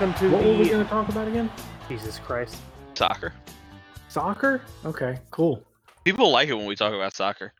[0.00, 0.48] Welcome to What the.
[0.48, 1.50] were we going to talk about again?
[1.86, 2.56] Jesus Christ.
[2.94, 3.34] Soccer.
[4.08, 4.62] Soccer?
[4.86, 5.62] Okay, cool.
[6.06, 7.52] People like it when we talk about soccer.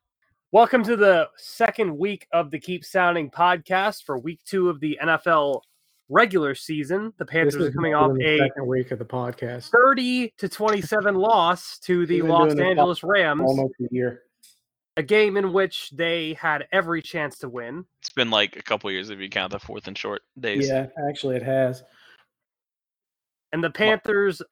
[0.51, 4.99] Welcome to the second week of the Keep Pounding podcast for week two of the
[5.03, 5.61] NFL
[6.09, 7.13] regular season.
[7.19, 9.69] The Panthers This are coming off the a second week of the podcast.
[9.69, 14.23] 30 to 27 loss to the Los doing this Angeles Rams, Almost a year.
[14.97, 17.85] a game in which they had every chance to win.
[18.01, 20.69] It's been like a couple years if you count the fourth and short days.
[20.69, 21.83] Yeah, actually, it has.
[23.53, 24.43] And the Panthers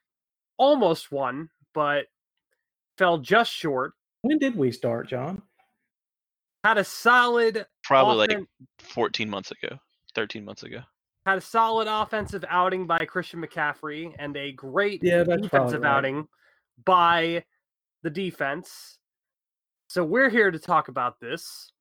[0.57, 2.07] almost won, but
[2.97, 3.93] fell just short.
[4.23, 5.43] When did we start, John?
[6.65, 8.39] Had a solid Probably like
[8.81, 9.79] 14 months ago,
[10.15, 10.81] 13 months ago.
[11.25, 15.91] had a solid offensive outing by Christian McCaffrey and a great Yeah, defensive right.
[15.97, 16.27] outing
[16.85, 17.45] by
[18.03, 18.99] the defense.
[19.89, 21.73] So we're here to talk about this.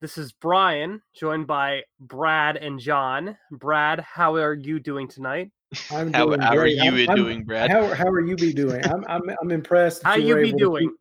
[0.00, 3.36] This is Brian, joined by Brad and John.
[3.50, 5.50] Brad, how are you doing tonight?
[5.90, 7.70] I'm How, doing how are you I'm- I'm- doing, Brad?
[7.70, 8.84] How, how are you be doing?
[8.86, 10.02] I'm I'm, I'm impressed.
[10.02, 10.88] How you you be doing?
[10.88, 10.98] keep-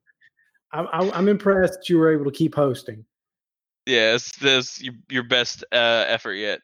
[0.74, 3.06] I'm, I'm I'm impressed that you were able to keep hosting.
[3.86, 6.60] yeah, it's this your, your best uh, effort yet.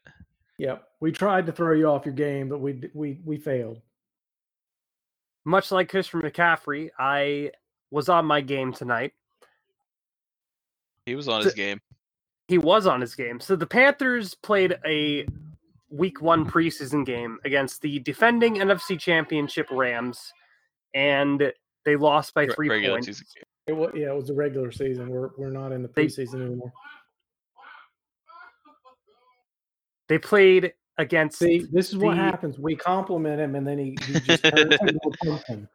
[0.57, 3.79] Yep, we tried to throw you off your game, but we we we failed.
[5.45, 7.51] Much like Christian McCaffrey, I
[7.91, 9.13] was on my game tonight.
[11.05, 11.79] He was on So- his game.
[12.49, 13.39] he was on his game.
[13.39, 15.25] So the Panthers played a
[15.93, 20.33] week one preseason game against the defending NFC championship Rams,
[20.93, 21.51] and
[21.85, 23.07] they lost by three regular points.
[23.07, 23.25] season.
[23.67, 25.09] It was yeah, it was the regular season.
[25.09, 26.73] We're we're not in the They- preseason anymore.
[30.09, 32.59] They played against See, this is what happens.
[32.59, 35.67] We compliment him, and then he, he just turns into a pumpkin.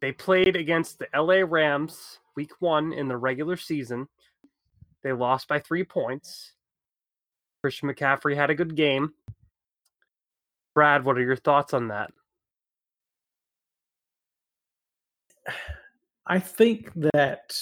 [0.00, 4.08] they played against the LA Rams week one in the regular season.
[5.02, 6.52] They lost by three points.
[7.62, 9.14] Christian McCaffrey had a good game.
[10.74, 12.10] Brad, what are your thoughts on that?
[16.26, 17.60] I think that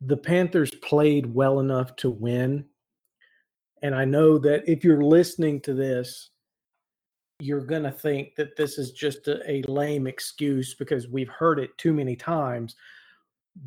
[0.00, 2.64] the Panthers played well enough to win.
[3.82, 6.30] And I know that if you're listening to this,
[7.40, 11.58] you're going to think that this is just a, a lame excuse because we've heard
[11.60, 12.74] it too many times.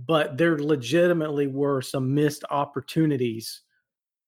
[0.08, 3.62] But there legitimately were some missed opportunities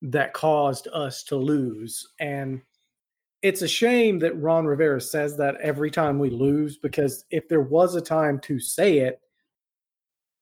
[0.01, 2.05] that caused us to lose.
[2.19, 2.61] And
[3.43, 7.61] it's a shame that Ron Rivera says that every time we lose because if there
[7.61, 9.19] was a time to say it,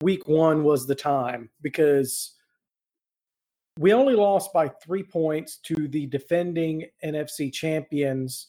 [0.02, 2.36] week one was the time because
[3.80, 8.48] we only lost by three points to the defending NFC champions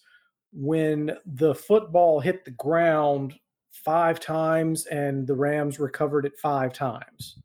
[0.53, 3.35] when the football hit the ground
[3.71, 7.39] five times and the Rams recovered it five times.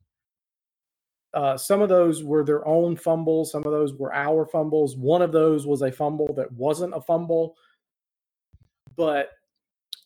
[1.33, 3.51] Uh, some of those were their own fumbles.
[3.51, 4.95] Some of those were our fumbles.
[4.95, 7.55] One of those was a fumble that wasn't a fumble.
[8.95, 9.31] But,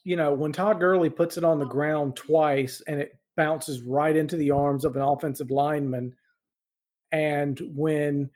[0.03, 4.15] you know, when Todd Gurley puts it on the ground twice and it bounces right
[4.15, 6.13] into the arms of an offensive lineman,
[7.11, 8.29] and when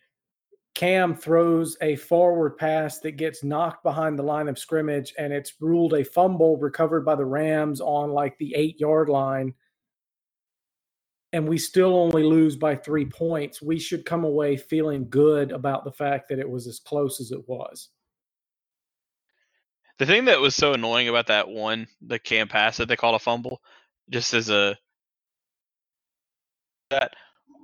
[0.75, 5.53] Cam throws a forward pass that gets knocked behind the line of scrimmage and it's
[5.61, 9.53] ruled a fumble recovered by the Rams on like the eight yard line,
[11.35, 15.83] and we still only lose by three points, we should come away feeling good about
[15.83, 17.89] the fact that it was as close as it was.
[19.99, 23.15] The thing that was so annoying about that one, the cam pass that they called
[23.15, 23.61] a fumble,
[24.09, 24.77] just as a
[26.91, 27.11] that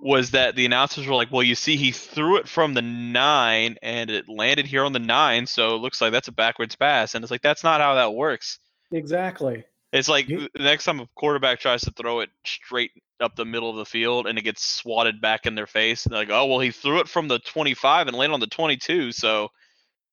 [0.04, 3.78] was that the announcers were like, "Well, you see, he threw it from the nine,
[3.82, 7.16] and it landed here on the nine, so it looks like that's a backwards pass."
[7.16, 8.60] And it's like that's not how that works.
[8.92, 9.64] Exactly.
[9.94, 12.92] It's like the next time a quarterback tries to throw it straight
[13.22, 16.14] up the middle of the field and it gets swatted back in their face, and
[16.14, 19.12] they're like, "Oh well, he threw it from the 25 and landed on the 22,
[19.12, 19.50] so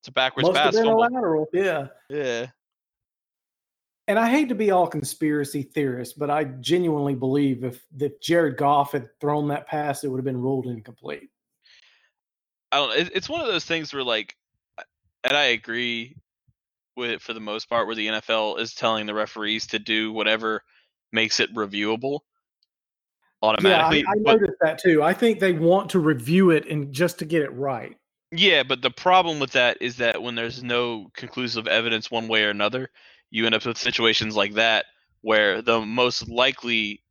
[0.00, 1.46] it's a backwards Must have pass." been a lateral.
[1.52, 1.88] Yeah.
[2.08, 2.46] Yeah,
[4.06, 8.56] And I hate to be all conspiracy theorist, but I genuinely believe if if Jared
[8.56, 11.30] Goff had thrown that pass, it would have been ruled incomplete.
[12.72, 13.10] I don't.
[13.14, 14.36] It's one of those things where like,
[15.24, 16.16] and I agree
[16.96, 20.12] with it for the most part, where the NFL is telling the referees to do
[20.12, 20.62] whatever
[21.12, 22.20] makes it reviewable
[23.42, 24.00] automatically.
[24.00, 25.02] Yeah, I, I but- noticed that too.
[25.02, 27.96] I think they want to review it and just to get it right.
[28.30, 32.44] Yeah, but the problem with that is that when there's no conclusive evidence one way
[32.44, 32.90] or another,
[33.30, 34.84] you end up with situations like that
[35.22, 37.02] where the most likely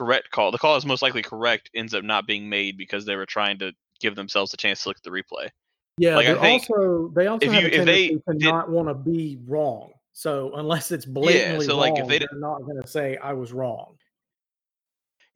[0.00, 3.16] correct call, the call is most likely correct, ends up not being made because they
[3.16, 5.48] were trying to give themselves a chance to look at the replay.
[5.96, 8.22] Yeah, Like, I they think also they also if have you- a if they tendency
[8.30, 9.92] to did- not want to be wrong.
[10.12, 13.32] So unless it's blatantly so, like, if wrong, they are not going to say I
[13.32, 13.96] was wrong.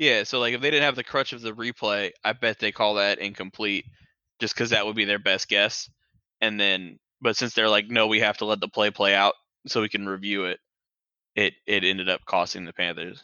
[0.02, 2.72] Yeah, so like if they didn't have the crutch of the replay, I bet they
[2.72, 3.84] call that incomplete
[4.40, 5.88] just because that would be their best guess.
[6.40, 9.34] And then, but since they're like, no, we have to let the play play out
[9.68, 10.58] so we can review it,
[11.36, 13.22] it it ended up costing the Panthers.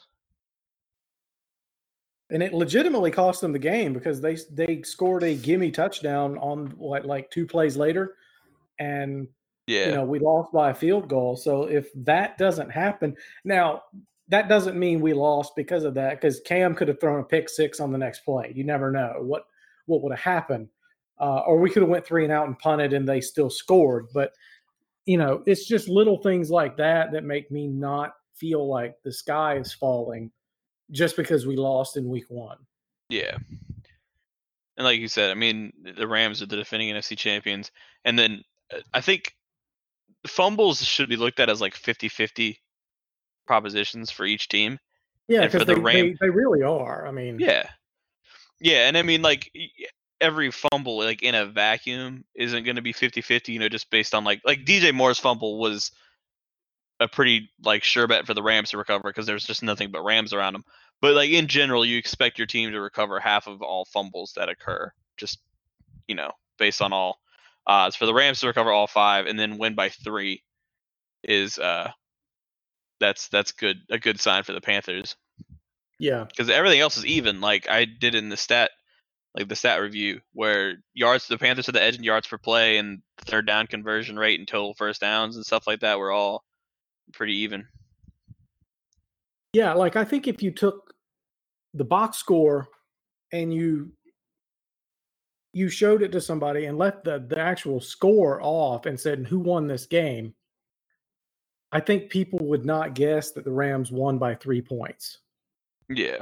[2.31, 6.69] And it legitimately cost them the game because they they scored a gimme touchdown on
[6.77, 8.15] what like two plays later,
[8.79, 9.27] and
[9.67, 9.89] Yeah.
[9.89, 11.35] you know we lost by a field goal.
[11.35, 13.83] So if that doesn't happen, now
[14.29, 16.21] that doesn't mean we lost because of that.
[16.21, 18.53] Because Cam could have thrown a pick six on the next play.
[18.55, 19.47] You never know what
[19.87, 20.69] what would have happened,
[21.19, 24.07] uh, or we could have went three and out and punted, and they still scored.
[24.13, 24.33] But
[25.07, 29.13] you know, it's just little things like that that make me not feel like the
[29.13, 30.31] sky is falling
[30.91, 32.59] just because we lost in week one.
[33.09, 33.37] Yeah.
[34.77, 37.73] And like you said, I mean, the Rams are the defending NFC champions.
[38.05, 39.35] And then uh, I think
[40.27, 42.61] fumbles should be looked at as like 50 50
[43.49, 44.79] propositions for each team.
[45.27, 47.07] Yeah, for because the they, Ram- they they really are.
[47.07, 47.69] I mean, Yeah.
[48.61, 48.87] Yeah.
[48.87, 49.51] And I mean, like,
[50.21, 53.91] every fumble, like in a vacuum, isn't going to be 50 50, you know, just
[53.91, 55.91] based on like, like DJ Moore's fumble was
[57.01, 60.05] a pretty like sure bet for the Rams to recover because there's just nothing but
[60.05, 60.65] Rams around them.
[61.01, 64.49] But like in general, you expect your team to recover half of all fumbles that
[64.49, 65.39] occur, just
[66.07, 67.21] you know, based on all
[67.67, 67.95] odds.
[67.95, 70.43] For the Rams to recover all five and then win by three
[71.23, 71.91] is uh
[73.01, 75.17] that's that's good a good sign for the Panthers
[75.99, 77.41] yeah, because everything else is even.
[77.41, 78.71] Like I did in the stat,
[79.37, 82.79] like the stat review, where yards the Panthers are the edge in yards per play
[82.79, 86.45] and third down conversion rate and total first downs and stuff like that were all
[87.13, 87.67] pretty even.
[89.53, 89.73] yeah.
[89.73, 90.95] Like I think if you took
[91.75, 92.69] the box score
[93.33, 93.93] and you
[95.53, 99.41] you showed it to somebody and left the the actual score off and said who
[99.41, 100.35] won this game,
[101.73, 105.19] I think people would not guess that the Rams won by three points.
[105.89, 106.19] Yeah.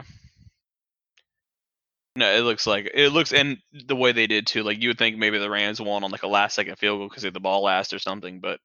[2.16, 4.62] No, it looks like it looks, and the way they did too.
[4.62, 7.08] Like you would think maybe the Rams won on like a last second field goal
[7.08, 8.58] because they had the ball last or something, but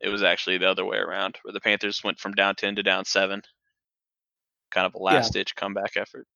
[0.00, 2.82] it was actually the other way around, where the Panthers went from down ten to
[2.84, 3.42] down seven.
[4.70, 6.26] Kind of a last ditch comeback effort.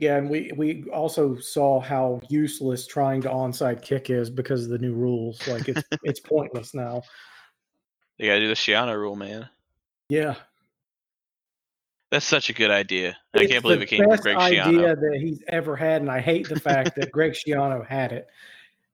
[0.00, 4.70] Yeah, and we we also saw how useless trying to onside kick is because of
[4.70, 5.46] the new rules.
[5.46, 7.02] Like it's it's pointless now.
[8.18, 9.48] They gotta do the Schiano rule, man.
[10.08, 10.34] Yeah,
[12.10, 13.16] That's such a good idea.
[13.34, 15.00] I can't believe it came from best Greg idea Schiano.
[15.00, 18.26] that he's ever had, and I hate the fact that Greg Schiano had it.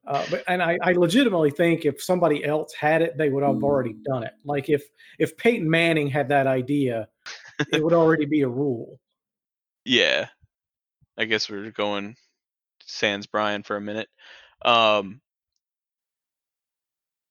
[0.06, 3.62] Uh, but and I, I legitimately think if somebody else had it, they would have
[3.62, 4.32] already done it.
[4.44, 4.84] Like if
[5.18, 7.08] if Peyton Manning had that idea,
[7.72, 8.98] it would already be a rule.
[9.84, 10.28] Yeah.
[11.16, 12.14] I guess we're going
[12.84, 14.08] sans Brian for a minute.
[14.62, 15.22] Um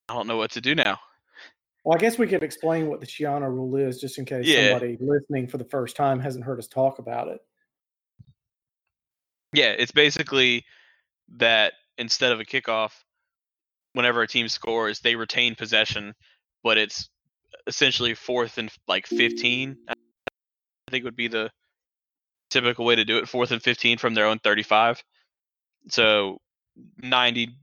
[0.10, 1.00] I don't know what to do now.
[1.88, 4.74] Well, I guess we could explain what the Schiano rule is, just in case Yeah.
[4.74, 7.39] somebody listening for the first time hasn't heard us talk about it.
[9.53, 10.65] Yeah, it's basically
[11.38, 12.91] that instead of a kickoff,
[13.94, 16.13] whenever a team scores, they retain possession,
[16.62, 17.08] but it's
[17.67, 19.77] essentially fourth and like 15.
[19.88, 19.94] I
[20.91, 21.50] think would be the
[22.50, 23.29] typical way to do it.
[23.29, 25.01] Fourth and 15 from their own 35.
[25.88, 26.41] So
[27.01, 27.56] 95%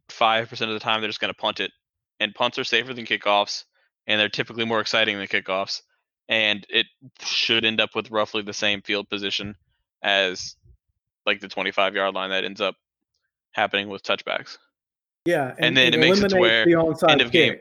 [0.63, 1.73] of the time they're just going to punt it,
[2.21, 3.65] and punts are safer than kickoffs,
[4.07, 5.83] and they're typically more exciting than kickoffs,
[6.29, 6.87] and it
[7.21, 9.57] should end up with roughly the same field position
[10.03, 10.57] as
[11.27, 12.77] like the 25 yard line that ends up
[13.53, 14.59] happening with touchbacks.
[15.25, 17.59] Yeah, And then it makes it to where the end of game-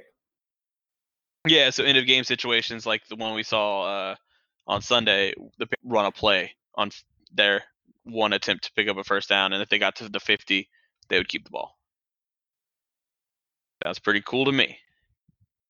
[1.48, 4.16] Yeah, so end of game situations like the one we saw uh,
[4.68, 6.90] on Sunday, the run a play on
[7.32, 7.64] their
[8.04, 10.68] one attempt to pick up a first down, and if they got to the 50,
[11.08, 11.78] they would keep the ball.
[13.82, 14.78] That's pretty cool to me.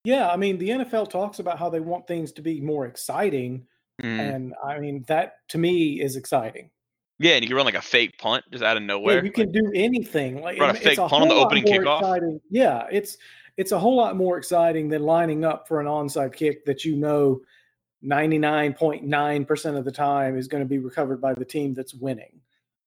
[0.04, 3.66] Yeah, I mean, the NFL talks about how they want things to be more exciting,
[4.02, 4.20] Mm.
[4.20, 6.72] and I mean that to me is exciting.
[7.20, 9.18] Yeah, and you can run like a fake punt just out of nowhere.
[9.18, 10.42] Yeah, you can do anything.
[10.42, 12.00] Like Run a fake punt on the opening kickoff.
[12.00, 13.18] exciting- Yeah, it's
[13.56, 16.96] it's a whole lot more exciting than lining up for an onside kick that you
[16.96, 17.42] know
[18.04, 22.42] 99.9% of the time is going to be recovered by the team that's winning.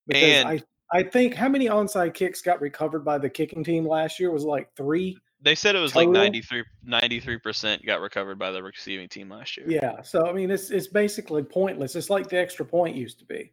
[0.07, 3.87] Because And- I I think how many onside kicks got recovered by the kicking team
[3.87, 5.17] last year was like 3.
[5.47, 6.65] They said it was like Total?
[6.83, 9.65] 93 percent got recovered by the receiving team last year.
[9.69, 11.95] Yeah, so I mean it's it's basically pointless.
[11.95, 13.53] It's like the extra point used to be.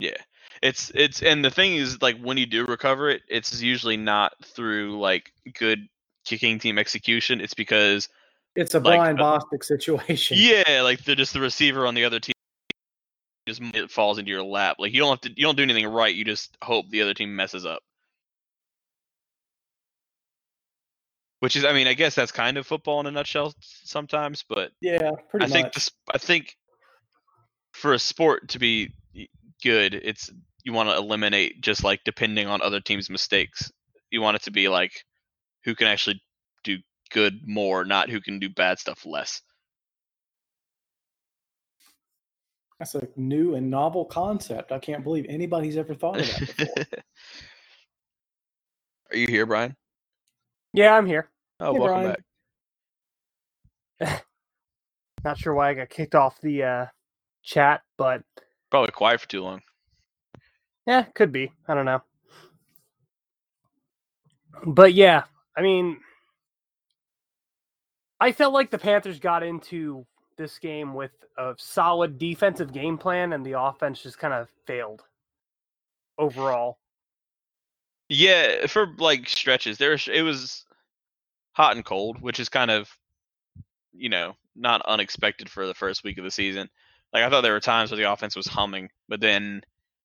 [0.00, 0.18] Yeah.
[0.60, 4.32] It's it's and the thing is like when you do recover it, it's usually not
[4.44, 5.88] through like good
[6.26, 7.40] kicking team execution.
[7.40, 8.10] It's because
[8.54, 10.36] It's a Like, Brian uh, Bostick situation.
[10.40, 12.34] yeah, like they're just the receiver on the other team
[13.48, 14.76] just it falls into your lap.
[14.78, 16.14] Like you don't have to you don't do anything right.
[16.14, 17.82] You just hope the other team messes up.
[21.40, 24.72] Which is I mean, I guess that's kind of football in a nutshell sometimes, but
[24.80, 26.54] Yeah, pretty I think this, I think
[27.72, 28.92] for a sport to be
[29.62, 30.30] good, it's
[30.64, 33.72] you want to eliminate just like depending on other teams' mistakes.
[34.10, 34.92] You want it to be like
[35.64, 36.22] who can actually
[36.62, 36.78] do
[37.10, 39.40] good more, not who can do bad stuff less.
[42.78, 44.72] That's a new and novel concept.
[44.72, 46.74] I can't believe anybody's ever thought of that before.
[49.12, 49.76] Are you here, Brian?
[50.72, 51.28] Yeah, I'm here.
[51.60, 52.02] Oh, Hey, welcome Brian.
[52.02, 52.22] back.
[55.24, 56.86] Not sure why I got kicked off the uh,
[57.42, 58.22] chat, but
[58.70, 59.62] Probably quiet for too long.
[60.86, 61.52] yeah, could be.
[61.68, 62.02] I don't know.
[64.66, 65.24] But yeah,
[65.56, 65.98] I mean,
[68.20, 70.06] I felt like the Panthers got into
[70.38, 75.02] this game with a solid defensive game plan, and the offense just kind of failed
[76.18, 76.78] overall.
[78.10, 80.66] Yeah, for like stretches, there it was
[81.52, 82.90] hot and cold, which is kind of
[83.92, 86.68] you know not unexpected for the first week of the season.
[87.12, 89.62] Like I thought there were times where the offense was humming, but then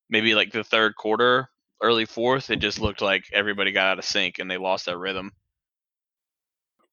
[0.09, 1.49] maybe like the third quarter,
[1.81, 4.97] early fourth, it just looked like everybody got out of sync and they lost their
[4.99, 5.31] rhythm.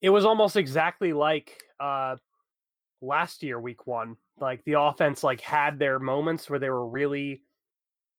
[0.03, 2.15] it was almost exactly like uh
[3.01, 7.41] last year week one like the offense like had their moments where they were really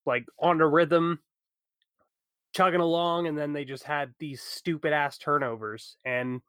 [0.06, 1.18] like on a rhythm
[2.54, 6.40] chugging along and then they just had these stupid ass turnovers and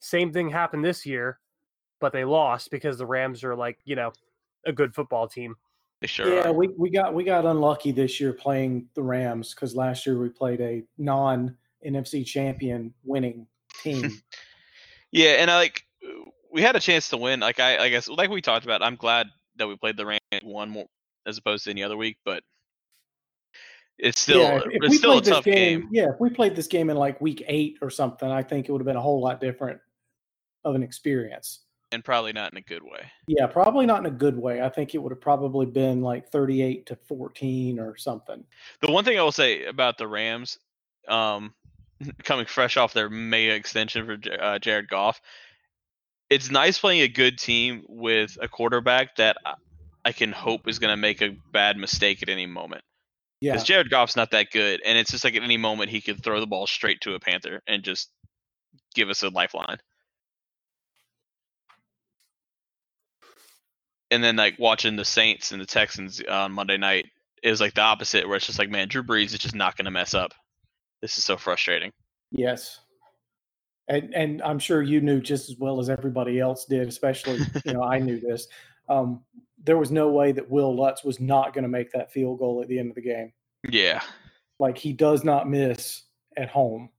[0.00, 1.38] same thing happened this year
[2.00, 4.12] but they lost because the rams are like you know
[4.66, 5.54] a good football team
[6.00, 6.52] They sure yeah, are.
[6.52, 10.28] we, we got we got unlucky this year playing the Rams because last year we
[10.28, 11.56] played a non
[11.86, 13.46] NFC champion winning
[13.82, 14.10] team.
[15.12, 17.38] Yeah, and I like uh, we had a chance to win.
[17.38, 20.20] Like I, I guess, like we talked about, I'm glad that we played the Rams
[20.42, 20.86] one more
[21.24, 22.42] as opposed to any other week, but
[23.98, 25.88] it's still yeah, if, it's still a tough game, game.
[25.92, 28.72] yeah, if we played this game in like week eight or something, I think it
[28.72, 29.80] would have been a whole lot different
[30.64, 31.60] of an experience.
[31.92, 33.10] and probably not in a good way.
[33.28, 34.62] Yeah, probably not in a good way.
[34.62, 38.44] I think it would have probably been like 38 to 14 or something.
[38.80, 40.58] The one thing I will say about the Rams,
[41.06, 41.54] um,
[42.24, 45.20] coming fresh off their mega extension for uh, Jared Goff,
[46.30, 49.54] it's nice playing a good team with a quarterback that I-
[50.06, 52.82] I can hope is going to make a bad mistake at any moment.
[53.44, 53.52] Yeah.
[53.52, 56.24] Because Jared Goff's not that good, and it's just like at any moment he could
[56.24, 58.08] throw the ball straight to a Panther and just
[58.94, 59.76] give us a lifeline.
[64.10, 67.04] And then like watching the Saints and the Texans uh, on Monday night
[67.42, 69.84] is like the opposite, where it's just like, man, Drew Brees is just not going
[69.84, 70.32] to mess up.
[71.02, 71.92] This is so frustrating.
[72.30, 72.80] Yes.
[73.88, 77.74] And and I'm sure you knew just as well as everybody else did, especially, you
[77.74, 78.48] know, I knew this.
[78.88, 79.22] Um,
[79.62, 82.60] there was no way that Wil Lutz was not going to make that field goal
[82.60, 83.32] at the end of the game.
[83.68, 84.02] Yeah,
[84.58, 86.02] Like he does not miss
[86.36, 86.90] at home.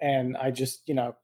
[0.00, 1.16] And I just, you know,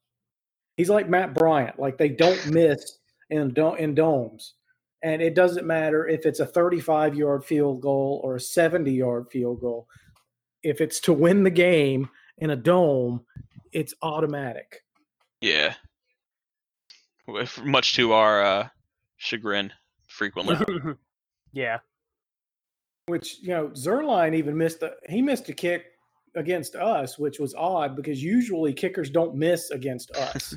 [0.77, 1.79] he's like Matt Bryant.
[1.79, 4.55] Like they don't miss in in domes.
[5.03, 9.27] And it doesn't matter if it's a 35 yard field goal or a 70 yard
[9.31, 9.87] field goal.
[10.63, 13.25] If it's to win the game in a dome,
[13.73, 14.83] it's automatic.
[15.41, 15.75] yeah.
[17.63, 18.69] Much to our uh,
[19.19, 19.73] chagrin,
[20.11, 20.57] frequently.
[21.53, 21.79] yeah
[23.07, 25.85] Which you know, Zuerlein even missed a he missed a kick
[26.37, 30.55] against us, which was odd because usually kickers don't miss against us.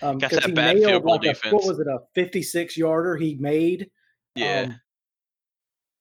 [0.00, 1.52] Um, Got 'cause that he bad field nailed goal like a- defense.
[1.52, 3.90] what was it, a 56 yarder he made?
[4.34, 4.80] yeah, Um,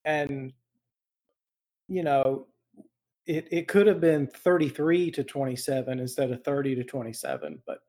[0.05, 0.53] and
[1.89, 2.47] you know,
[3.25, 7.79] it it could have been 33 to 27 instead of 30 to 27, but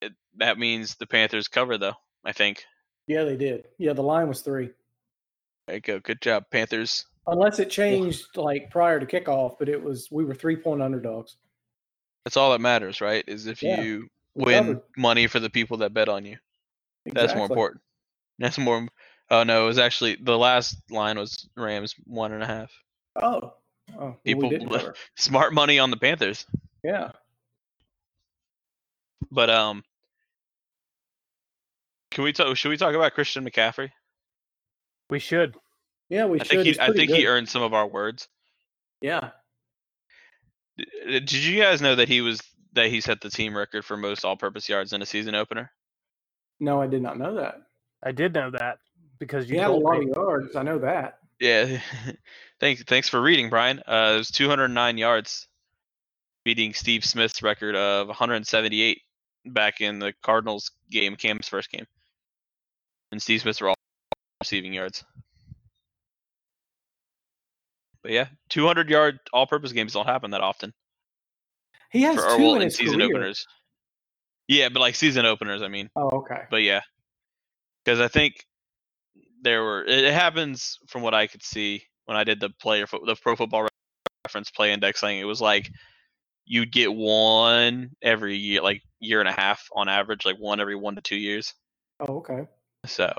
[0.00, 1.94] it, that means the Panthers cover though.
[2.24, 2.64] I think.
[3.06, 3.66] yeah, they did.
[3.78, 4.70] Yeah, the line was three.
[5.66, 6.00] There you go.
[6.00, 7.06] Good job, Panthers.
[7.26, 11.36] Unless it changed like prior to kickoff, but it was we were three point underdogs.
[12.24, 13.24] That's all that matters, right?
[13.26, 13.80] Is if Yeah.
[13.80, 14.80] you win Covered.
[14.96, 16.38] money for the people that bet on you.
[17.06, 17.80] That's more important.
[18.38, 18.86] That's more.
[19.30, 22.70] Oh no, it was actually the last line was Rams one and a half.
[23.16, 23.54] Oh,
[23.98, 24.50] oh People
[25.16, 26.46] smart money on the Panthers.
[26.82, 27.10] yeah.
[29.30, 29.84] But um,
[32.12, 32.56] can we talk?
[32.56, 33.90] Should we talk about Christian McCaffrey?
[35.10, 35.56] We should.
[36.08, 36.50] Yeah, we I should.
[36.50, 38.28] think he, I pretty think he earned some of our words.
[39.00, 39.30] Yeah.
[40.78, 42.40] D- Did you guys know that he was
[42.74, 45.70] that he set the team record for most all-purpose yards in a season opener?
[46.60, 47.56] No, I did not know that.
[48.02, 48.78] I did know that
[49.18, 50.10] because you He had a lot me.
[50.10, 50.56] of yards.
[50.56, 51.18] I know that.
[51.40, 51.80] Yeah.
[52.60, 53.80] thanks thanks for reading, Brian.
[53.80, 55.48] Uh, it was 209 yards,
[56.44, 59.00] beating Steve Smith's record of 178
[59.46, 61.86] back in the Cardinals game, Cam's first game.
[63.12, 63.76] And Steve Smith's were all
[64.40, 65.04] receiving yards.
[68.02, 70.72] But yeah, 200 yard all-purpose games don't happen that often.
[71.90, 73.16] He has For, two well, in season career.
[73.16, 73.46] openers.
[74.48, 75.88] Yeah, but like season openers, I mean.
[75.94, 76.42] Oh, okay.
[76.50, 76.80] But yeah,
[77.84, 78.44] because I think
[79.42, 83.16] there were it happens from what I could see when I did the player the
[83.16, 83.68] Pro Football
[84.26, 85.18] Reference play Index thing.
[85.18, 85.70] It was like
[86.44, 90.76] you'd get one every year, like year and a half on average, like one every
[90.76, 91.54] one to two years.
[92.00, 92.46] Oh, okay.
[92.86, 93.12] So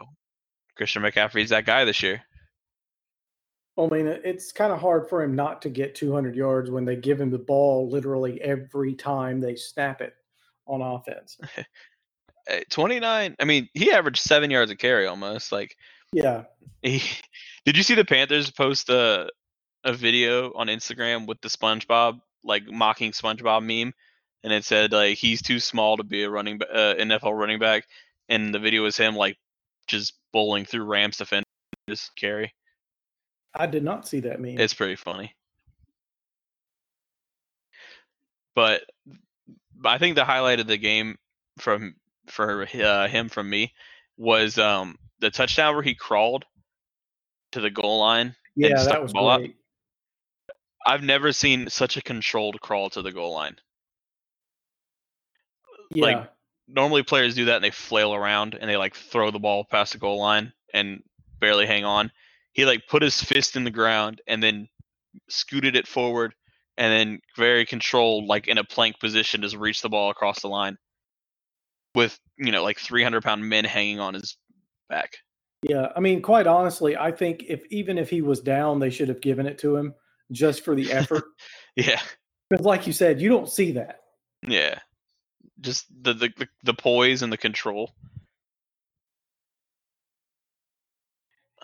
[0.75, 2.21] Christian McCaffrey's that guy this year.
[3.75, 6.85] Well, I mean, it's kind of hard for him not to get 200 yards when
[6.85, 10.13] they give him the ball literally every time they snap it
[10.67, 11.37] on offense.
[12.51, 13.37] Uh, 29.
[13.39, 15.53] I mean, he averaged seven yards a carry almost.
[15.53, 15.77] Like
[16.11, 16.43] Yeah.
[16.81, 17.01] he,
[17.65, 19.29] did you see the Panthers post a
[19.85, 23.93] a video on Instagram with the SpongeBob like mocking SpongeBob meme,
[24.43, 27.85] and it said like he's too small to be a running uh, NFL running back,
[28.29, 29.37] and the video was him like
[29.87, 31.45] just bowling through Rams defenders
[32.15, 32.53] carry.
[33.55, 34.59] I did not see that meme.
[34.59, 35.35] It's pretty funny.
[38.55, 38.83] But
[39.85, 41.17] I think the highlight of the game
[41.57, 41.95] from
[42.27, 43.73] for uh, him from me
[44.17, 46.45] was um the touchdown where he crawled
[47.51, 48.27] to the goal line.
[48.27, 49.41] and yeah, stuck that was ball out.
[50.85, 53.55] I've never seen such a controlled crawl to the goal line.
[55.91, 56.05] Yeah.
[56.05, 56.32] Like
[56.73, 59.93] normally players do that and they flail around and they like throw the ball past
[59.93, 61.03] the goal line and
[61.39, 62.11] barely hang on.
[62.53, 64.67] He like put his fist in the ground and then
[65.29, 66.33] scooted it forward
[66.77, 70.47] and then very controlled, like in a plank position, just reached the ball across the
[70.47, 70.77] line
[71.95, 74.37] with you know like 300 pound men hanging on his
[74.89, 75.17] back.
[75.61, 75.89] yeah.
[75.95, 79.21] I mean, quite honestly, I think if even if he was down, they should have
[79.21, 79.93] given it to him
[80.31, 81.23] just for the effort.
[81.75, 81.99] Yeah,
[82.51, 84.01] Because, like you said, you don't see that.
[84.47, 84.77] yeah,
[85.63, 87.91] just the the the, the poise and the control.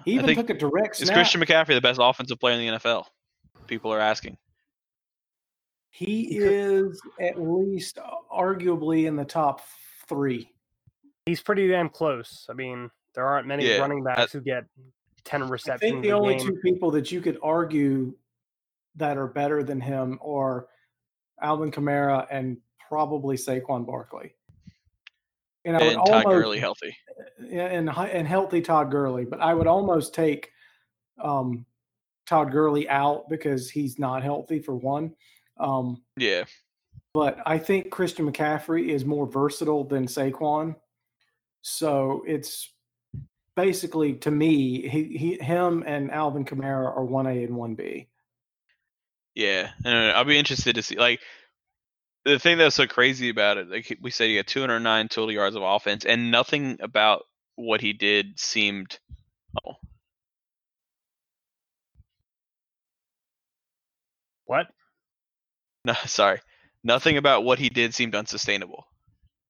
[0.06, 1.10] He even took a direct Is.
[1.10, 3.06] Christian McCaffrey the best offensive player in the NFL?
[3.68, 4.38] People are asking.
[5.92, 8.00] He is at least
[8.34, 9.62] arguably in the top
[10.08, 10.50] three.
[11.26, 12.48] He's pretty damn close.
[12.50, 14.64] I mean, there aren't many Yeah, running I- backs who get
[15.26, 15.50] ten receptions.
[15.50, 15.92] I receptions.
[15.92, 16.48] think the only game.
[16.48, 18.14] two people that you could argue
[18.96, 20.68] that are better than him are
[21.42, 22.58] Alvin Kamara and
[22.90, 24.34] probably Saquon Barkley.
[25.64, 26.98] And I would And Todd almost Gurley healthy.
[27.52, 30.52] and and healthy Todd Gurley, but I would almost take
[31.22, 31.66] um,
[32.26, 35.14] Todd Gurley out because he's not healthy for one.
[35.60, 36.46] Um, Yeah.
[37.14, 40.76] but I think Christian McCaffrey is more versatile than Saquon.
[41.62, 42.72] So it's
[43.56, 48.08] basically to me, he, he him and Alvin Kamara are one A and one B.
[49.36, 49.72] Yeah.
[49.84, 51.20] And I'll be interested to see like
[52.30, 55.56] the thing that's so crazy about it, like we said he had 209 total yards
[55.56, 57.24] of offense and nothing about
[57.56, 59.00] what he did seemed
[59.66, 59.74] oh,
[64.46, 64.68] What?
[65.86, 66.40] no, sorry.
[66.84, 68.88] Nothing about what he did seemed unsustainable.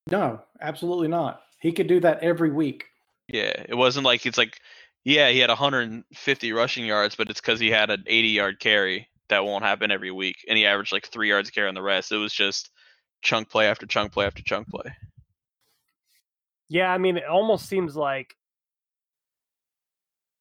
[0.09, 1.41] No, absolutely not.
[1.59, 2.85] He could do that every week.
[3.27, 4.59] Yeah, it wasn't like it's like,
[5.03, 9.07] yeah, he had 150 rushing yards, but it's because he had an 80 yard carry.
[9.29, 11.81] That won't happen every week, and he averaged like three yards a carry on the
[11.81, 12.11] rest.
[12.11, 12.71] It was just
[13.21, 14.93] chunk play after chunk play after chunk play.
[16.67, 18.35] Yeah, I mean, it almost seems like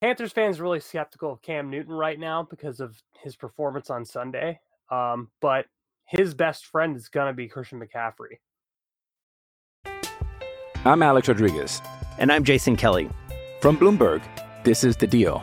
[0.01, 4.05] Panthers fans are really skeptical of Cam Newton right now because of his performance on
[4.05, 4.61] Sunday.
[4.91, 5.67] Um, but
[6.05, 8.39] his best friend is gonna be Christian McCaffrey.
[10.85, 11.83] I'm Alex Rodriguez.
[12.19, 13.11] And I'm Jason Kelly.
[13.61, 14.23] From Bloomberg,
[14.65, 15.43] this is The Deal.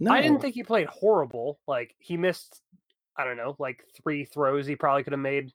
[0.00, 1.60] No, I didn't think he played horrible.
[1.66, 2.60] Like he missed,
[3.16, 5.52] I don't know, like three throws he probably could have made.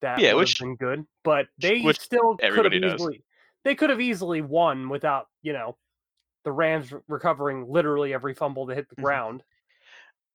[0.00, 2.94] That Yeah, would which- have been good, but they which still could have does.
[2.94, 3.22] easily.
[3.64, 5.76] They could have easily won without you know,
[6.44, 9.02] the Rams recovering literally every fumble to hit the Mhm.
[9.04, 9.44] ground.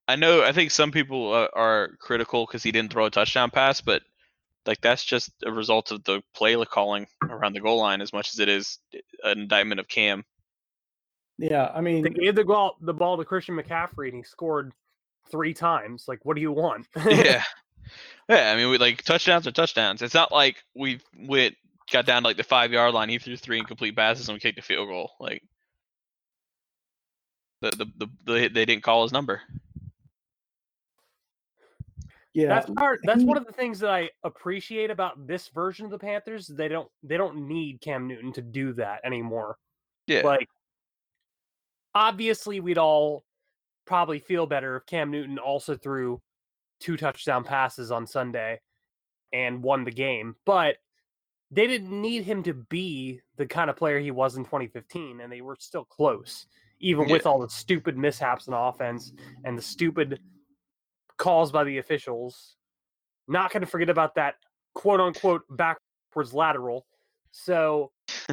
[0.08, 0.42] I know.
[0.42, 4.04] I think some people uh, are critical because he didn't throw a touchdown pass, but
[4.66, 8.34] like that's just a result of the play calling around the goal line as much
[8.34, 8.80] as it is
[9.24, 10.24] an indictment of Cam.
[11.38, 14.74] Yeah, I mean, They gave the ball the ball to Christian McCaffrey and he scored
[15.30, 16.06] three times.
[16.08, 16.88] Like, what do you want?
[17.06, 17.44] yeah,
[18.28, 18.52] yeah.
[18.52, 20.02] I mean, we like touchdowns are touchdowns.
[20.02, 21.56] It's not like we went
[21.92, 23.10] got down to like the five yard line.
[23.10, 25.12] He threw three incomplete passes and we kicked a field goal.
[25.20, 25.44] Like
[27.62, 29.42] the the, the, the they didn't call his number.
[32.34, 35.92] yeah, that's part that's one of the things that I appreciate about this version of
[35.92, 36.48] the Panthers.
[36.48, 39.58] They don't they don't need Cam Newton to do that anymore.
[40.08, 40.48] Yeah, Like
[41.98, 43.26] obviously we'd all
[43.86, 46.22] probably feel better if Cam Newton also threw
[46.80, 48.60] two touchdown passes on Sunday
[49.34, 50.76] and won the game, but
[51.50, 55.32] they didn't need him to be the kind of player he was in 2015 and
[55.32, 56.46] they were still close
[56.80, 59.12] even with all the stupid mishaps in offense
[59.44, 60.20] and the stupid
[61.18, 62.58] calls by the officials.
[63.28, 64.36] Not going to forget about that
[64.76, 66.86] quote unquote backwards lateral.
[67.32, 67.92] So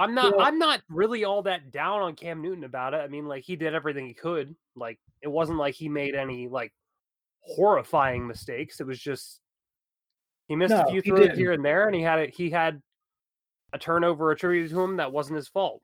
[0.00, 2.98] I'm not Well- I'm not really all that down on Cam Newton about it.
[2.98, 4.54] I mean, like he did everything he could.
[4.74, 6.72] Like it wasn't like he made any like
[7.42, 8.80] horrifying mistakes.
[8.80, 9.40] It was just
[10.48, 12.34] he missed No, a few throws here and there, and he had it.
[12.34, 12.80] He had
[13.72, 15.80] a turnover attributed to him that wasn't his fault.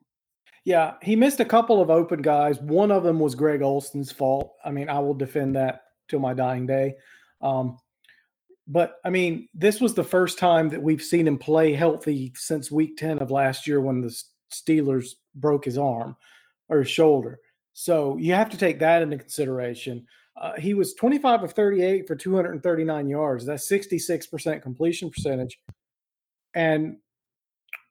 [0.65, 2.59] Yeah, he missed a couple of open guys.
[2.59, 4.55] One of them was Greg Olsen's fault.
[4.65, 6.95] I mean, I will defend that till my dying day.
[7.41, 7.77] Um,
[8.67, 12.69] but I mean, this was the first time that we've seen him play healthy since
[12.69, 14.15] week 10 of last year when the
[14.51, 16.15] Steelers broke his arm
[16.67, 17.39] or his shoulder.
[17.73, 20.05] So you have to take that into consideration.
[20.39, 23.45] Uh, he was 25 of 38 for 239 yards.
[23.45, 25.59] That's 66% completion percentage.
[26.53, 26.97] And,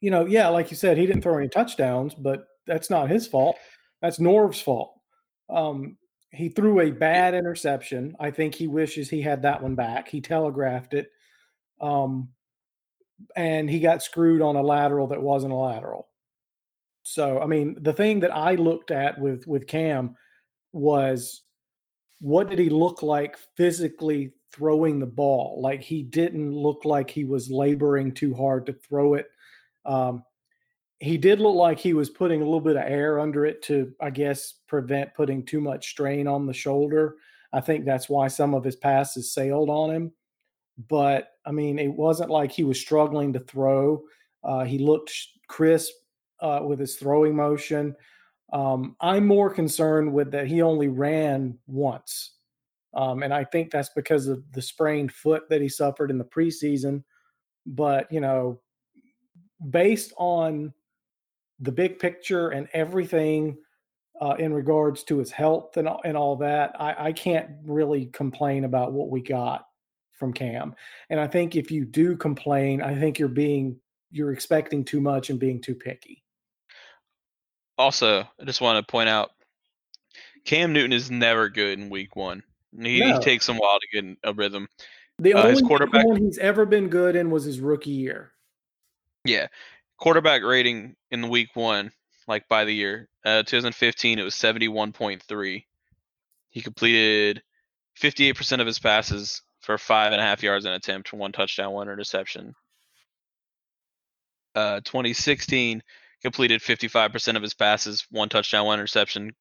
[0.00, 3.26] you know, yeah, like you said, he didn't throw any touchdowns, but that's not his
[3.26, 3.56] fault.
[4.02, 4.92] That's Norv's fault.
[5.48, 5.96] Um,
[6.36, 8.14] he threw a bad interception.
[8.20, 10.08] I think he wishes he had that one back.
[10.08, 11.10] He telegraphed it.
[11.80, 12.28] Um,
[13.34, 16.08] and he got screwed on a lateral that wasn't a lateral.
[17.02, 20.16] So, I mean, the thing that I looked at with with Cam
[20.72, 21.42] was
[22.20, 25.60] what did he look like physically throwing the ball?
[25.62, 29.26] Like he didn't look like he was laboring too hard to throw it.
[29.84, 30.24] Um,
[31.00, 33.92] he did look like he was putting a little bit of air under it to,
[34.00, 37.16] I guess, prevent putting too much strain on the shoulder.
[37.52, 40.12] I think that's why some of his passes sailed on him.
[40.88, 44.02] But I mean, it wasn't like he was struggling to throw.
[44.42, 45.12] Uh, he looked
[45.48, 45.92] crisp
[46.40, 47.94] uh, with his throwing motion.
[48.52, 52.32] Um, I'm more concerned with that he only ran once.
[52.94, 56.24] Um, and I think that's because of the sprained foot that he suffered in the
[56.24, 57.02] preseason.
[57.66, 58.60] But, you know,
[59.70, 60.72] based on
[61.60, 63.56] the big picture and everything
[64.20, 68.06] uh, in regards to his health and, all- and all that, I, I can't really
[68.06, 69.66] complain about what we got
[70.18, 70.74] from Cam.
[71.10, 73.78] And I think if you do complain, I think you're being
[74.10, 76.22] you're expecting too much and being too picky.
[77.78, 79.30] Also, I just want to point out,
[80.44, 82.42] Cam Newton is never good in Week One.
[82.80, 84.68] He, he takes a while to get in a rhythm.
[85.18, 88.32] The Uh, only quarterback- one he's ever been good in was his rookie year.
[89.24, 89.48] Yeah,
[89.98, 91.92] quarterback rating in the Week One,
[92.28, 95.64] like by the year, uh, 2015, it was 71.3.
[96.50, 97.42] He completed
[98.00, 101.88] 58% of his passes for five and a half yards an attempt, one touchdown, one
[101.88, 102.54] interception.
[104.54, 105.82] Uh, 2016
[106.22, 109.32] completed 55% of his passes, one touchdown, one interception,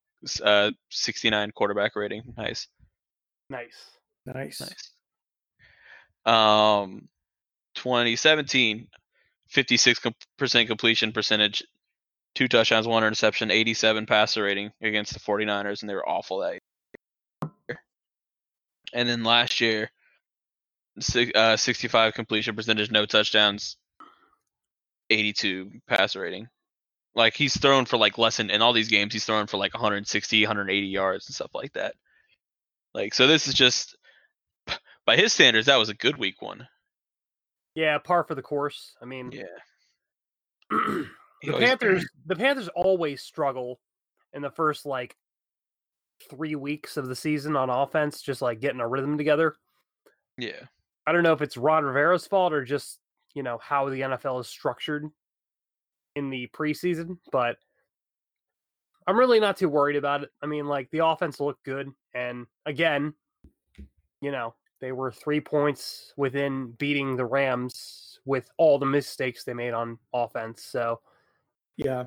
[0.44, 2.24] uh, 69 quarterback rating.
[2.38, 2.68] Nice.
[3.50, 3.91] Nice.
[4.26, 4.62] Nice.
[4.62, 4.91] Nice.
[6.26, 7.08] Um,
[7.76, 8.88] 2017,
[9.51, 11.63] 56% completion percentage,
[12.34, 16.60] two touchdowns, one interception, 87 passer rating against the 49ers, and they were awful that
[17.69, 17.81] year.
[18.93, 19.91] And then last year,
[21.36, 23.77] uh, 65 completion percentage, no touchdowns,
[25.10, 26.47] 82 passer rating.
[27.13, 29.73] Like he's thrown for like less than in all these games, he's thrown for like
[29.73, 31.95] 160, 180 yards and stuff like that.
[32.93, 33.95] Like so, this is just
[35.05, 36.67] by his standards, that was a good week one.
[37.76, 38.96] Yeah, par for the course.
[39.02, 39.44] I mean, Yeah.
[40.72, 43.80] the Panthers the Panthers always struggle
[44.34, 45.16] in the first like
[46.30, 49.56] three weeks of the season on offense, just like getting a rhythm together.
[50.38, 50.64] Yeah.
[51.06, 53.00] I don't know if it's Ron Rivera's fault or just
[53.36, 55.10] you know how the NFL is structured.
[56.16, 57.58] in the preseason, but
[59.06, 60.30] I'm really not too worried about it.
[60.42, 63.14] I mean, like the offense looked good, and again,
[64.22, 69.54] you know, they were three points within beating the Rams with all the mistakes they
[69.54, 70.64] made on offense.
[70.64, 71.00] So,
[71.78, 72.06] yeah,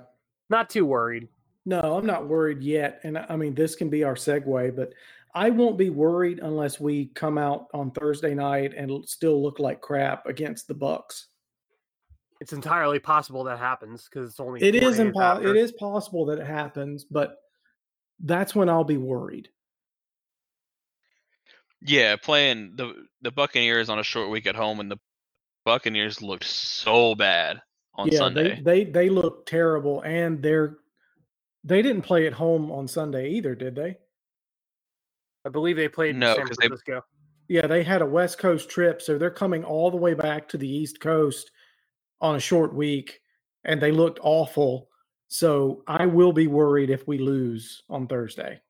[0.51, 1.29] not too worried.
[1.65, 3.01] No, I'm not worried yet.
[3.05, 4.93] And I mean, this can be our segue, but
[5.35, 9.81] I won't be worried unless we come out on Thursday night and still look like
[9.81, 11.27] crap against the Bucks.
[12.41, 16.39] It's entirely possible that happens because it's only it is impo- it is possible that
[16.39, 17.39] it happens, but
[18.21, 19.49] that's when I'll be worried.
[21.81, 24.99] Yeah, playing the the Buccaneers on a short week at home, and the
[25.64, 27.61] Buccaneers looked so bad
[27.95, 28.61] on yeah, Sunday.
[28.62, 30.79] They, they they looked terrible, and they're
[31.64, 33.99] they didn't play at home on Sunday either, did they?
[35.45, 37.05] I believe they played no, San Francisco.
[37.49, 40.49] They, yeah, they had a West Coast trip, so they're coming all the way back
[40.49, 41.51] to the East Coast
[42.21, 43.21] on a short week,
[43.64, 44.88] and they looked awful.
[45.29, 48.61] So I will be worried if we lose on Thursday.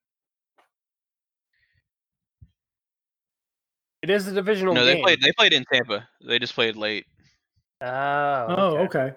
[4.09, 4.97] It is a divisional no, game.
[4.97, 5.21] they played.
[5.21, 6.09] They played in Tampa.
[6.27, 7.05] They just played late.
[7.83, 7.87] Oh.
[7.87, 8.55] Okay.
[8.57, 9.12] Oh, okay.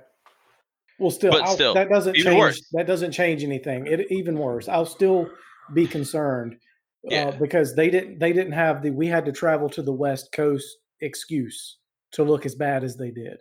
[1.00, 2.40] Well, still, But I'll- still, that doesn't even change.
[2.40, 2.62] worse.
[2.74, 3.88] That doesn't change anything.
[3.88, 4.68] It even worse.
[4.68, 5.30] I'll still
[5.74, 6.58] be concerned
[7.04, 7.30] Yeah.
[7.30, 8.20] uh, because they didn't.
[8.20, 8.92] They didn't have the.
[8.92, 10.68] We had to travel to the West Coast
[11.00, 11.78] excuse
[12.12, 13.38] to look as bad as they did.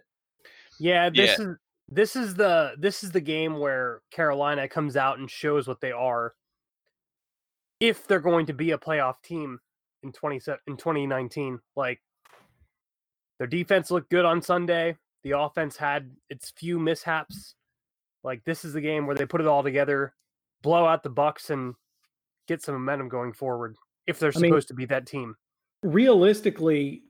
[0.78, 1.46] Yeah, this Yeah.
[1.48, 1.56] is
[1.88, 5.92] this is the this is the game where Carolina comes out and shows what they
[5.92, 6.34] are.
[7.80, 9.58] If they're going to be a playoff team
[10.02, 12.00] in twenty in twenty nineteen, like
[13.38, 14.96] their defense looked good on Sunday.
[15.22, 17.54] The offense had its few mishaps.
[18.24, 20.14] Like this is the game where they put it all together,
[20.62, 21.74] blow out the Bucks, and
[22.48, 23.76] get some momentum going forward.
[24.06, 25.36] If they're I mean- supposed to be that team,
[25.82, 27.04] Realistically,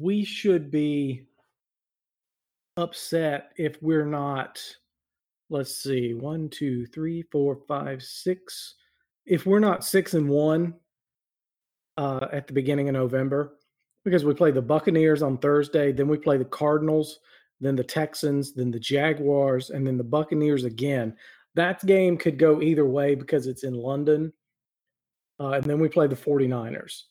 [0.00, 1.22] we should be
[2.76, 4.60] upset if we're not.
[5.50, 8.74] Let's see, one, two, three, four, five, six.
[9.26, 10.74] If we're not six and one
[11.96, 13.56] uh, at the beginning of November,
[14.04, 17.20] because we play the Buccaneers on Thursday, then we play the Cardinals,
[17.60, 21.16] then the Texans, then the Jaguars, and then the Buccaneers again.
[21.54, 24.32] That game could go either way because it's in London.
[25.40, 27.02] Uh, and then we play the 49ers.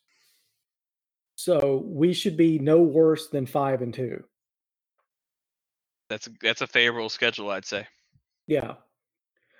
[1.36, 4.24] So we should be no worse than five and two.
[6.10, 7.88] That's that's a favorable schedule, I'd say.
[8.48, 8.76] Yeah.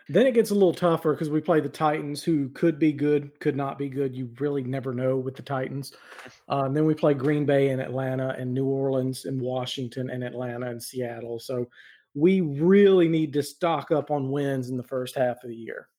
[0.08, 3.40] Then it gets a little tougher because we play the Titans, who could be good,
[3.40, 4.16] could not be good.
[4.16, 5.94] You really never know with the Titans.
[6.48, 10.24] Uh, and then we play Green Bay and Atlanta and New Orleans and Washington and
[10.24, 11.40] Atlanta and Seattle.
[11.40, 11.68] So
[12.14, 15.90] we really need to stock up on wins in the first half of the year.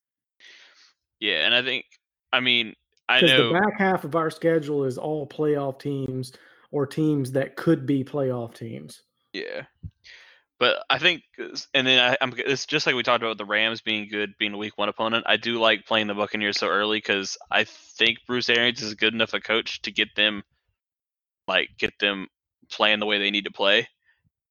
[1.19, 1.85] Yeah, and I think,
[2.31, 2.75] I mean,
[3.09, 3.53] I know.
[3.53, 6.33] the back half of our schedule is all playoff teams
[6.71, 9.03] or teams that could be playoff teams.
[9.33, 9.63] Yeah.
[10.59, 11.21] But I think,
[11.75, 12.33] and then I, I'm.
[12.35, 15.25] It's just like we talked about the Rams being good, being a week one opponent.
[15.27, 19.13] I do like playing the Buccaneers so early because I think Bruce Arians is good
[19.13, 20.41] enough a coach to get them,
[21.47, 22.27] like, get them
[22.71, 23.87] playing the way they need to play.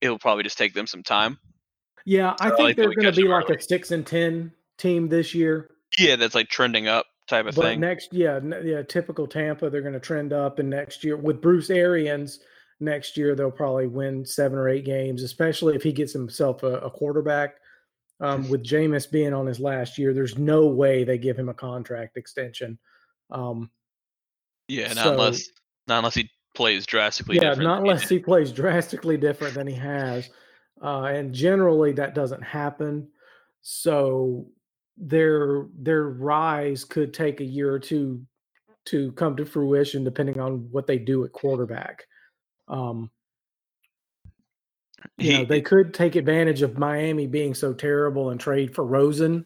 [0.00, 1.38] It'll probably just take them some time.
[2.04, 3.56] Yeah, I I think like they're going to be like early.
[3.56, 5.70] a six and ten team this year.
[5.98, 7.80] Yeah, that's like trending up type of But thing.
[7.80, 11.68] next, yeah, yeah, typical Tampa, they're going to trend up, and next year with Bruce
[11.68, 12.38] Arians,
[12.80, 16.78] next year they'll probably win seven or eight games, especially if he gets himself a,
[16.78, 17.56] a quarterback.
[18.18, 21.54] Um, with Jameis being on his last year, there's no way they give him a
[21.54, 22.78] contract extension.
[23.30, 23.70] Um,
[24.68, 25.48] yeah, not so- unless
[25.86, 30.30] not unless he plays drastically yeah, not unless he plays drastically different than he has,
[30.82, 33.06] uh, and generally that doesn't happen.
[33.60, 34.46] So
[34.96, 38.24] their their rise could take a year or two
[38.86, 42.04] to come to fruition, depending on what they do at quarterback.
[42.68, 43.10] Um,
[45.18, 49.44] you know, they could take advantage of Miami being so terrible and trade for Rosen,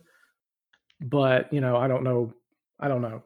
[1.01, 2.33] but you know, I don't know.
[2.79, 3.23] I don't know.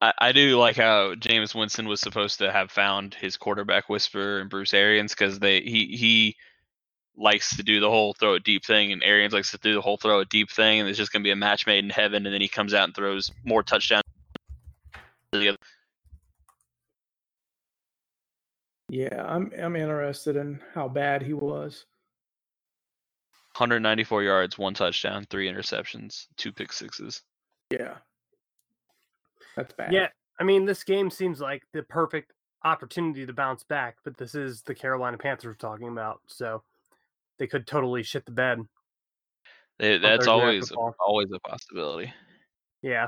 [0.00, 4.40] I, I do like how Jameis Winston was supposed to have found his quarterback whisperer
[4.40, 6.36] and Bruce Arians because they he he
[7.16, 9.80] likes to do the whole throw it deep thing and Arians likes to do the
[9.80, 12.24] whole throw it deep thing and it's just gonna be a match made in heaven
[12.24, 14.04] and then he comes out and throws more touchdowns.
[15.32, 15.58] to the other-
[18.90, 21.86] Yeah, I'm I'm interested in how bad he was.
[23.56, 27.22] 194 yards, one touchdown, three interceptions, two pick sixes.
[27.70, 27.94] Yeah,
[29.56, 29.92] that's bad.
[29.92, 30.08] yeah.
[30.40, 32.32] I mean, this game seems like the perfect
[32.64, 36.64] opportunity to bounce back, but this is the Carolina Panthers we're talking about, so
[37.38, 38.58] they could totally shit the bed.
[39.78, 40.96] They, that's always Football.
[40.98, 42.12] always a possibility.
[42.82, 43.06] Yeah.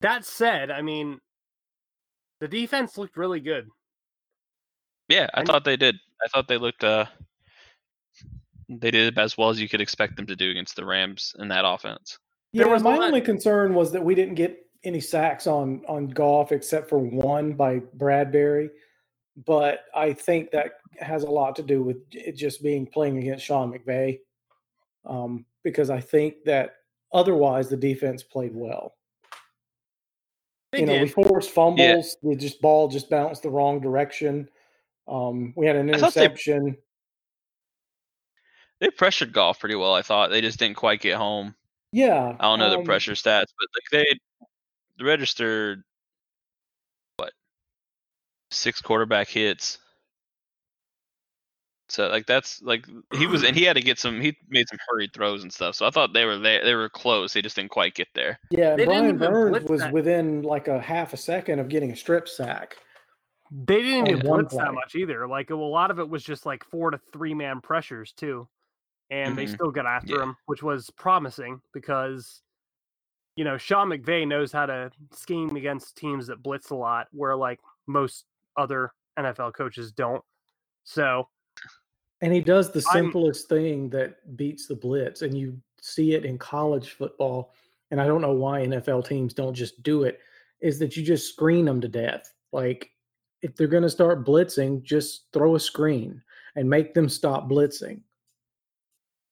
[0.00, 1.20] That said, I mean,
[2.40, 3.68] the defense looked really good.
[5.10, 5.96] Yeah, I And- thought they did.
[6.24, 7.06] I thought they looked uh
[8.68, 11.48] they did as well as you could expect them to do against the Rams in
[11.48, 12.18] that offense.
[12.52, 16.08] Yeah, was my lot- only concern was that we didn't get any sacks on on
[16.08, 18.70] Goff except for one by Bradbury.
[19.46, 23.44] But I think that has a lot to do with it just being playing against
[23.44, 24.20] Sean McVay.
[25.04, 26.76] Um, because I think that
[27.12, 28.94] otherwise the defense played well.
[30.72, 32.16] They you know, we forced fumbles.
[32.22, 34.48] We just ball just bounced the wrong direction.
[35.10, 36.76] Um, we had an I thought they- interception.
[38.80, 39.92] They pressured Goff pretty well.
[39.94, 41.54] I thought they just didn't quite get home.
[41.92, 45.82] yeah, I don't know the um, pressure stats, but like they registered
[47.16, 47.32] what
[48.50, 49.76] six quarterback hits.
[51.90, 54.78] So like that's like he was and he had to get some he made some
[54.88, 55.74] hurried throws and stuff.
[55.74, 57.32] So I thought they were there they were close.
[57.34, 58.38] They just didn't quite get there.
[58.50, 59.92] Yeah, They Brian Burns was that.
[59.92, 62.76] within like a half a second of getting a strip sack.
[63.50, 65.26] They didn't even one blitz that much either.
[65.26, 68.48] Like a lot of it was just like four to three man pressures too,
[69.10, 69.54] and they Mhm.
[69.54, 70.22] still got after Yeah.
[70.22, 72.42] him, which was promising because
[73.36, 77.34] you know Sean McVay knows how to scheme against teams that blitz a lot, where
[77.36, 80.24] like most other NFL coaches don't.
[80.84, 81.28] So
[82.22, 86.24] And he does the I'm- simplest thing that beats the blitz, and you see it
[86.26, 87.54] in college football.
[87.90, 90.20] And I don't know why NFL teams don't just do it.
[90.60, 92.32] Is that you just screen them to death?
[92.52, 92.92] Like
[93.42, 96.22] if they're going to start blitzing, just throw a screen
[96.56, 98.00] and make them stop blitzing.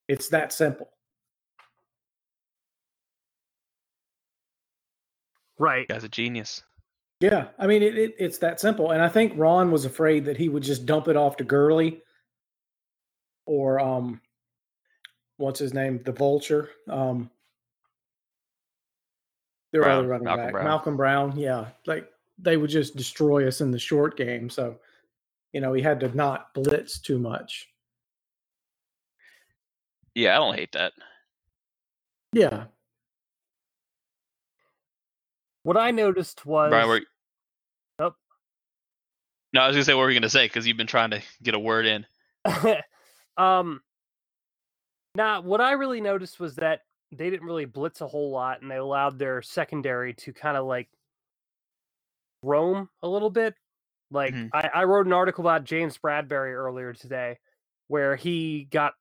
[0.08, 0.90] It's that simple.
[5.58, 6.62] right, As a genius.
[7.20, 8.92] Yeah, I mean it, it, it's that simple.
[8.92, 12.00] And I think Ron was afraid that he would just dump it off to Gurley
[13.44, 14.20] or um
[15.36, 16.00] what's his name?
[16.04, 16.70] The vulture.
[16.88, 17.28] Um
[19.72, 20.52] their Brown, other running Malcolm back.
[20.52, 20.64] Brown.
[20.64, 21.36] Malcolm Brown.
[21.38, 21.66] Yeah.
[21.86, 24.48] Like they would just destroy us in the short game.
[24.48, 24.76] So,
[25.52, 27.68] you know, he had to not blitz too much.
[30.14, 30.92] Yeah, I don't hate that.
[32.32, 32.64] Yeah.
[35.62, 37.00] what I noticed was Brian, were,
[37.98, 38.14] Oh.
[39.52, 41.20] no, I was gonna say what were you gonna say because you've been trying to
[41.42, 42.06] get a word in.
[43.36, 43.80] um
[45.14, 48.70] now what i really noticed was that they didn't really blitz a whole lot and
[48.70, 50.88] they allowed their secondary to kind of like
[52.42, 53.54] roam a little bit
[54.10, 54.50] like Mhm.
[54.52, 57.38] I, I wrote an article about james bradberry earlier today
[57.88, 58.94] where he got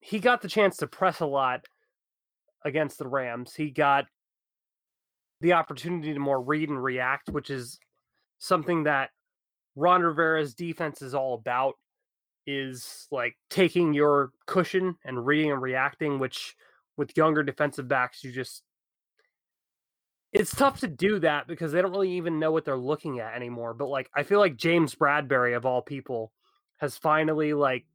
[0.00, 1.66] he got the chance to press a lot
[2.64, 4.06] against the rams he got
[5.40, 7.78] the opportunity to more read and react which is
[8.38, 9.10] something that
[9.76, 11.74] ron rivera's defense is all about
[12.46, 16.56] is like taking your cushion and reading and reacting, which
[16.96, 18.64] with younger defensive backs, you just
[20.32, 23.34] it's tough to do that because they don't really even know what they're looking at
[23.34, 23.74] anymore.
[23.74, 26.32] But like I feel like James Bradberry of all people
[26.78, 27.86] has finally like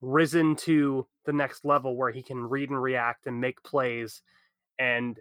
[0.00, 4.22] risen to the next level where he can read and react and make plays
[4.78, 5.18] and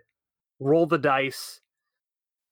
[0.60, 1.60] roll the dice,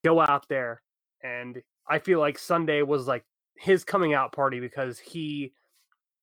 [0.04, 0.82] go out there.
[1.24, 3.24] And I feel like Sunday was like
[3.56, 5.54] his coming out party because he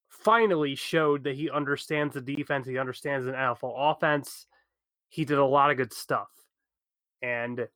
[0.09, 4.47] finally showed that he understands the defense, he understands an NFL offense.
[5.09, 6.29] He did a lot of good stuff.
[7.23, 7.69] And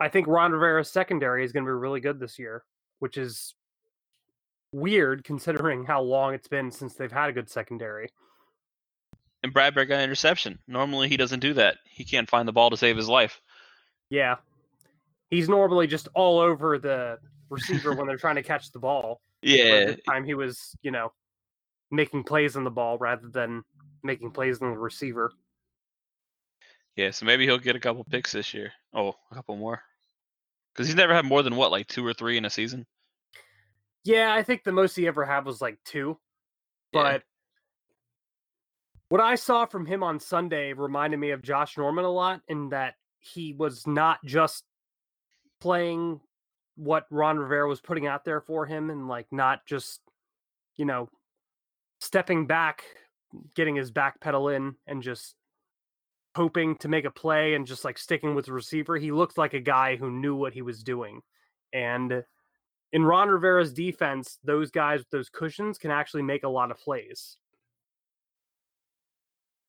[0.00, 2.64] I think Ron Rivera's secondary is going to be really good this year,
[3.00, 3.54] which is
[4.72, 8.08] weird considering how long it's been since they've had a good secondary.
[9.42, 10.58] And Bradberry got an interception.
[10.68, 11.78] Normally he doesn't do that.
[11.84, 13.40] He can't find the ball to save his life.
[14.10, 14.36] Yeah.
[15.30, 19.20] He's normally just all over the receiver when they're trying to catch the ball.
[19.42, 21.12] Yeah, This time he was, you know,
[21.90, 23.62] making plays on the ball rather than
[24.02, 25.32] making plays on the receiver.
[26.96, 27.10] yeah.
[27.10, 28.72] So maybe he'll get a couple picks this year.
[28.92, 29.82] Oh, a couple more.
[30.72, 32.86] Because he's never had more than what, like two or three in a season.
[34.04, 36.18] Yeah, I think the most he ever had was like two.
[36.92, 37.02] Yeah.
[37.02, 37.22] But
[39.08, 42.70] what I saw from him on Sunday reminded me of Josh Norman a lot in
[42.70, 44.64] that he was not just
[45.60, 46.20] playing
[46.76, 50.00] what Ron Rivera was putting out there for him and like not just,
[50.76, 51.10] you know,
[52.00, 52.84] stepping back,
[53.54, 55.34] getting his back pedal in and just
[56.34, 58.96] hoping to make a play and just like sticking with the receiver.
[58.96, 61.20] He looked like a guy who knew what he was doing.
[61.72, 62.24] And
[62.92, 66.78] in Ron Rivera's defense, those guys with those cushions can actually make a lot of
[66.78, 67.36] plays.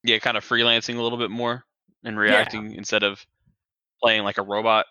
[0.03, 1.63] Yeah, kind of freelancing a little bit more
[2.03, 3.25] and reacting instead of
[4.01, 4.87] playing like a robot.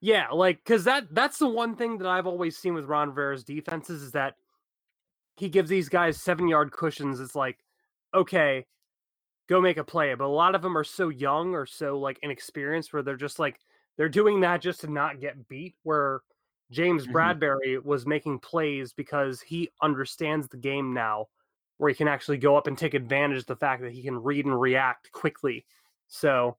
[0.00, 3.44] Yeah, like because that that's the one thing that I've always seen with Ron Rivera's
[3.44, 4.34] defenses is that
[5.36, 7.20] he gives these guys seven yard cushions.
[7.20, 7.58] It's like,
[8.14, 8.66] okay,
[9.52, 10.14] go make a play.
[10.14, 13.38] But a lot of them are so young or so like inexperienced where they're just
[13.38, 13.60] like
[13.96, 15.74] they're doing that just to not get beat.
[15.82, 16.22] Where
[16.70, 17.12] James Mhm.
[17.12, 21.28] Bradberry was making plays because he understands the game now,
[21.76, 24.22] where he can actually go up and take advantage of the fact that he can
[24.22, 25.66] read and react quickly.
[26.08, 26.56] So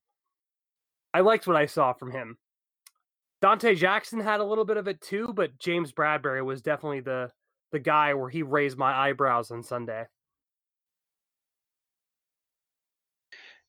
[1.13, 2.37] I liked what I saw from him.
[3.41, 7.31] Donte Jackson had a little bit of it too, but James Bradberry was definitely the
[7.71, 10.05] the guy where he raised my eyebrows on Sunday.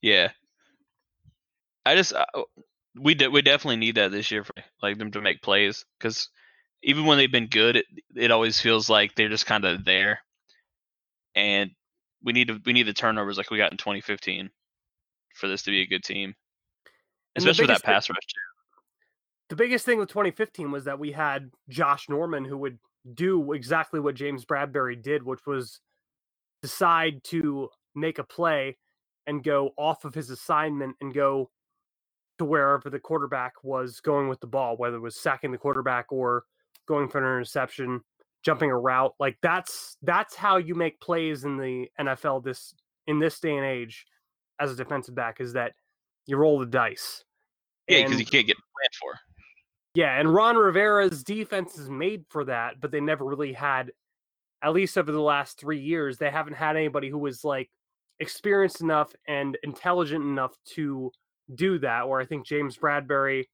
[0.04, 0.30] Yeah.
[1.86, 2.24] I just uh,
[3.00, 6.28] we de- we definitely need that this year for like them to make plays because
[6.82, 10.20] even when they've been good, it it always feels like they're just kind of there,
[11.34, 11.70] and
[12.24, 14.50] we need to we need the turnovers like we got in 2015
[15.34, 16.34] for this to be a good team,
[17.36, 18.18] especially with that pass rush.
[18.28, 18.40] Too.
[19.50, 22.78] the biggest thing with 2015 was that we had Josh Norman who would
[23.14, 25.80] do exactly what James Bradberry did, which was
[26.62, 28.78] decide to make a play
[29.26, 31.50] and go off of his assignment and go
[32.38, 36.10] to wherever the quarterback was going with the ball, whether it was sacking the quarterback
[36.10, 36.44] or
[36.86, 38.00] going for an interception,
[38.44, 39.14] jumping a route.
[39.18, 42.74] Like that's that's how you make plays in the NFL this
[43.06, 44.06] in this day and age
[44.60, 45.72] as a defensive back is that
[46.26, 47.24] you roll the dice.
[47.88, 49.20] Yeah, because you can't get planned for.
[49.94, 53.92] yeah, and Ron Rivera's defense is made for that, but they never really had,
[54.62, 57.70] at least over the last three years, they haven't had anybody who was like
[58.20, 61.10] experienced enough and intelligent enough to
[61.54, 62.08] do that.
[62.08, 63.44] Where I think James Bradberry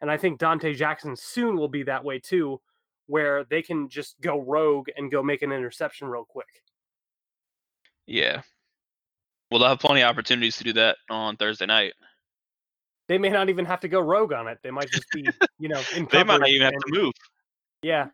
[0.00, 2.60] and I think Donte Jackson soon will be that way too,
[3.06, 6.46] where they can just go rogue and go make an interception real quick.
[8.06, 8.42] Yeah.
[9.50, 11.92] Well, they'll have plenty of opportunities to do that on Thursday night.
[13.08, 14.58] They may not even have to go rogue on it.
[14.62, 15.26] They might just be,
[15.58, 17.12] you know, in They might not even have to move.
[17.82, 18.08] Yeah,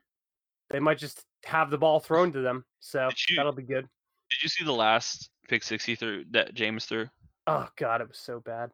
[0.71, 2.65] they might just have the ball thrown to them.
[2.81, 3.87] So you- that'll be good.
[4.31, 7.09] Did you see the last pick sixty through that Jameis threw?
[7.47, 8.71] Oh god, it was so bad.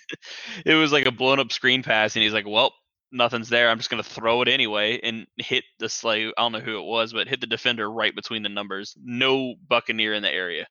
[0.64, 2.72] it was like a blown up screen pass, and he's like, "Well,
[3.10, 3.68] nothing's there.
[3.68, 6.32] I'm just gonna throw it anyway," and hit the slave.
[6.38, 8.96] I don't know who it was, but hit the defender right between the numbers.
[9.02, 10.68] No Buccaneer in the area.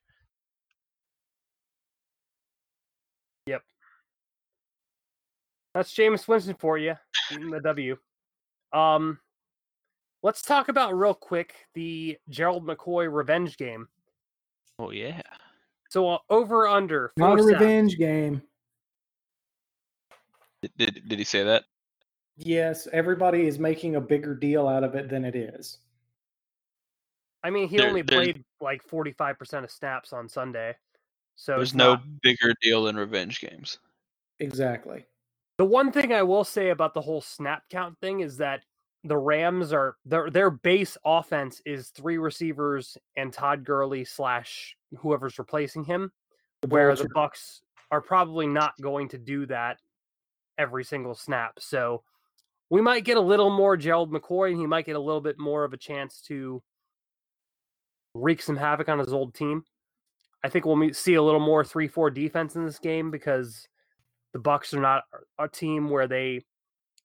[3.46, 3.62] Yep,
[5.74, 6.94] that's Jameis Winston for you,
[7.30, 7.96] the W.
[8.72, 9.18] Um,
[10.22, 13.88] let's talk about real quick the Gerald McCoy revenge game.
[14.82, 15.20] Oh yeah.
[15.90, 18.42] So uh, over under Not a four revenge game.
[20.62, 21.64] Did, did did he say that?
[22.36, 25.78] Yes, everybody is making a bigger deal out of it than it is.
[27.44, 30.74] I mean, he There- only there's- played like forty five percent of snaps on Sunday,
[31.36, 33.78] so There's it's no not- bigger deal than revenge games.
[34.40, 35.04] Exactly.
[35.58, 38.64] The one thing I will say about the whole snap count thing is that
[39.04, 45.38] the Rams are their their base offense is three receivers and Todd Gurley slash whoever's
[45.38, 46.12] replacing him,
[46.68, 49.78] where the Bucks are probably not going to do that
[50.58, 51.58] every single snap.
[51.58, 52.02] So
[52.70, 55.38] we might get a little more Gerald McCoy, and he might get a little bit
[55.38, 56.62] more of a chance to
[58.14, 59.64] wreak some havoc on his old team.
[60.44, 63.68] I think we'll meet, see a little more three-four defense in this game because
[64.32, 65.04] the Bucks are not
[65.38, 66.44] a team where they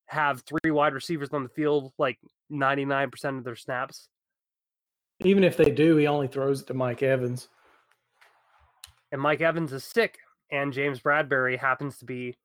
[0.08, 2.18] have three wide receivers on the field like
[2.52, 4.10] 99% of their snaps.
[5.20, 7.50] Even if they do, he only throws it to Mike Evans.
[9.12, 10.20] And Mike Evans is sick,
[10.52, 12.36] and James Bradberry happens to be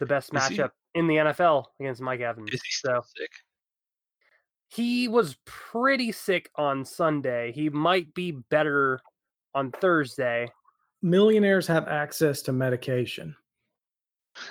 [0.00, 0.56] the best Is he?
[0.56, 2.48] matchup in the NFL against Mike Evans.
[2.52, 3.30] Is he so still sick?
[4.68, 7.52] he was pretty sick on Sunday.
[7.52, 9.00] He might be better
[9.54, 10.48] on Thursday.
[11.02, 13.36] Millionaires have access to medication.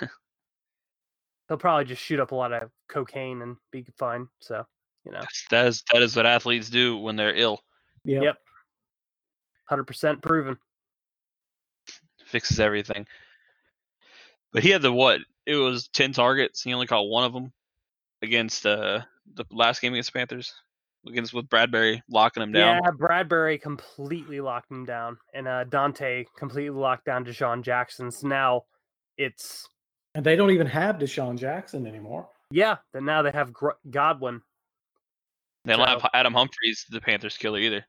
[1.48, 4.28] He'll probably just shoot up a lot of cocaine and be fine.
[4.40, 4.64] So,
[5.04, 7.60] you know, That's, that is that is what athletes do when they're ill.
[8.04, 8.22] Yep.
[8.22, 8.36] Yep.
[9.70, 10.56] 100% proven.
[12.24, 13.06] Fixes everything.
[14.52, 15.20] But he had the what?
[15.44, 16.62] It was ten targets.
[16.62, 17.52] He only caught one of them
[18.22, 19.00] against uh,
[19.34, 20.52] the last game against the Panthers.
[21.06, 22.82] Against with Bradberry locking him down.
[22.82, 28.10] Yeah, Bradberry completely locked him down, and uh, Donte completely locked down DeSean Jackson.
[28.10, 28.62] So now
[29.16, 29.68] it's
[30.16, 32.26] And they don't even have DeSean Jackson anymore.
[32.50, 32.76] yeah.
[32.94, 34.40] Then now they have Gr- Godwin.
[35.66, 37.84] They don't So- have Adam Humphries, the Panthers killer either.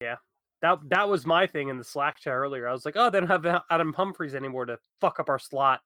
[0.00, 0.16] Yeah,
[0.62, 2.66] that that was my thing in the Slack chat earlier.
[2.66, 5.82] I was like, oh, they don't have Adam Humphries anymore to fuck up our slot.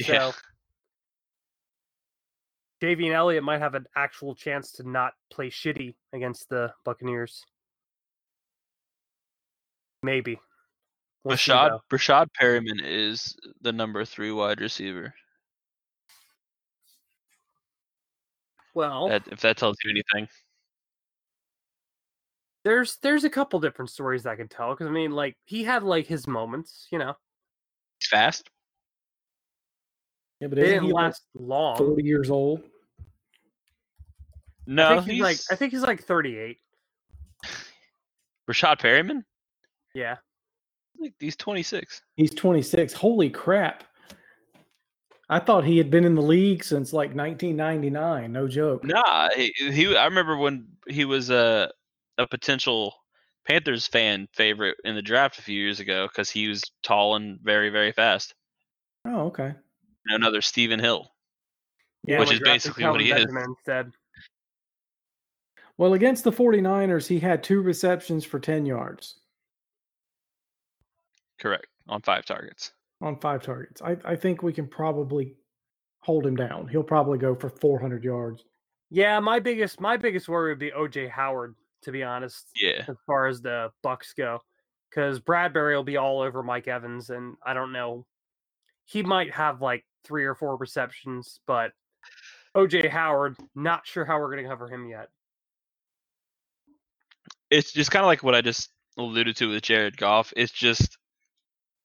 [0.00, 0.32] So Yeah.
[2.82, 7.44] and Elliott might have an actual chance to not play shitty against the Buccaneers.
[10.04, 10.38] Maybe.
[11.24, 11.78] We'll Rashad.
[11.92, 15.12] Rashad Perriman is the number three wide receiver.
[18.74, 20.28] Well, That, if that tells you anything.
[22.64, 25.82] there's there's a couple different stories I could tell because I mean, like he had
[25.82, 27.14] like his moments, you know.
[27.98, 28.48] He's fast.
[30.40, 31.76] Yeah, but They didn't he like last long.
[31.76, 32.62] 40 years old?
[34.66, 36.56] No, I think he's, like I think he's like 38.
[38.50, 39.24] Rashad Perriman?
[39.94, 40.16] Yeah.
[41.18, 42.02] He's 26.
[42.16, 42.92] He's 26.
[42.92, 43.84] Holy crap.
[45.28, 48.32] I thought he had been in the league since like 1999.
[48.32, 48.84] No joke.
[48.84, 51.70] Nah, he, he I remember when he was a
[52.18, 52.94] a potential
[53.46, 57.38] Panthers fan favorite in the draft a few years ago because he was tall and
[57.40, 58.34] very very fast.
[59.06, 59.54] Oh, okay.
[60.06, 61.12] Another Stephen Hill.
[62.04, 63.26] Yeah, Which is basically what he is.
[63.26, 63.92] Instead.
[65.76, 69.19] Well, against the 49ers, he had two receptions for 10 yards
[71.40, 72.72] Correct on five targets.
[73.00, 73.80] on five targets.
[73.82, 75.34] I, I think we can probably
[76.00, 76.68] hold him down.
[76.68, 78.44] He'll probably go for 400 yards.
[78.90, 82.96] Yeah, my biggest my biggest worry would be OJ Howard, to be honest, Yeah, as
[83.06, 84.40] far as the Bucks go,
[84.90, 88.04] because Bradberry will be all over Mike Evans, and I don't know,
[88.84, 91.72] he might have like three or four receptions, but
[92.56, 95.08] OJ Howard, not sure how we're gonna cover him yet.
[97.50, 100.32] it's just kind of like what I just alluded to with Jared Goff.
[100.36, 100.98] It's just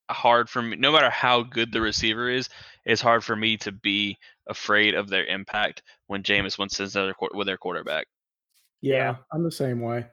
[0.10, 2.50] hard for me, no matter how good the receiver is,
[2.86, 7.32] it's hard for me to be afraid of their impact when Jameis Winston's another quar-
[7.34, 8.08] with their quarterback.
[8.82, 9.16] Yeah, Yeah.
[9.32, 10.06] I'm the same way.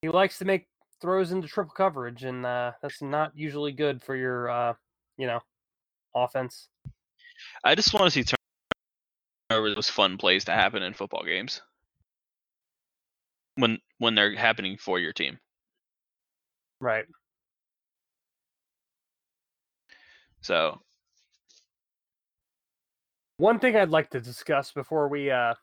[0.00, 0.66] He likes to make
[1.00, 4.74] throws into triple coverage, and uh, that's not usually good for your, uh,
[5.18, 5.40] you know,
[6.14, 6.68] offense.
[7.64, 8.34] I just want to see
[9.50, 11.60] turnovers, those fun plays to happen in football games
[13.56, 15.38] when when they're happening for your team.
[16.80, 17.04] Right.
[20.42, 20.80] So
[23.38, 25.54] One thing I'd like to discuss before we uh,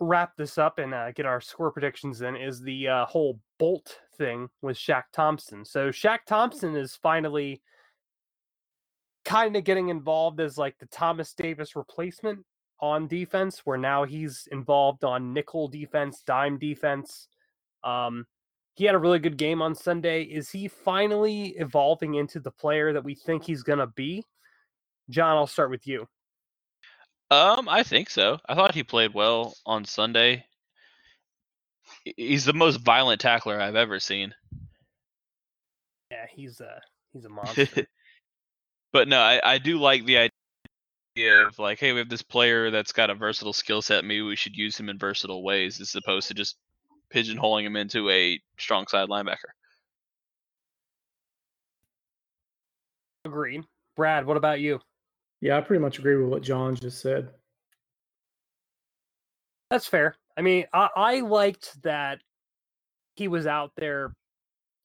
[0.00, 4.00] wrap this up and uh, get our score predictions in is the uh, whole Bolt
[4.16, 5.64] thing with Shaq Thompson.
[5.64, 7.62] So Shaq Thompson is finally
[9.24, 12.40] kind of getting involved as like the Thomas Davis replacement
[12.80, 17.28] on defense, where now he's involved on nickel defense, dime defense.
[17.82, 18.26] Um,
[18.74, 20.22] he had a really good game on Sunday.
[20.22, 24.24] Is he finally evolving into the player that we think he's going to be?
[25.10, 26.06] John, I'll start with you.
[27.30, 28.38] Um, I think so.
[28.48, 30.44] I thought he played well on Sunday.
[32.16, 34.34] He's the most violent tackler I've ever seen.
[36.10, 36.80] Yeah, he's a
[37.12, 37.86] he's a monster.
[38.92, 40.30] but no, I, I do like the
[41.16, 44.04] idea of like, hey, we have this player that's got a versatile skill set.
[44.04, 46.56] Maybe we should use him in versatile ways as opposed to just
[47.14, 49.52] pigeonholing him into a strong side linebacker.
[53.24, 53.64] Agreed.
[53.96, 54.80] Brad, what about you?
[55.40, 57.30] Yeah, I pretty much agree with what John just said.
[59.70, 60.16] That's fair.
[60.36, 62.18] I mean, I, I liked that
[63.14, 64.14] he was out there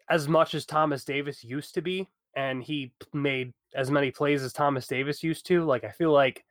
[0.10, 4.54] as much as Thomas Davis used to be, and he made as many plays as
[4.54, 5.64] Thomas Davis used to.
[5.64, 6.44] Like, I feel like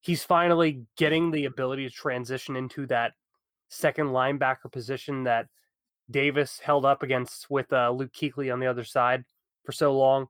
[0.00, 3.12] he's finally getting the ability to transition into that
[3.70, 5.46] second linebacker position that
[6.10, 9.24] Davis held up against with uh, Luke Kuechly on the other side
[9.64, 10.26] for so long.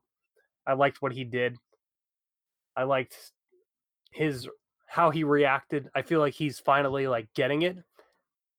[0.65, 1.57] I liked what he did.
[2.75, 3.15] I liked
[4.11, 4.47] his
[4.85, 5.89] how he reacted.
[5.95, 7.77] I feel like he's finally like getting it,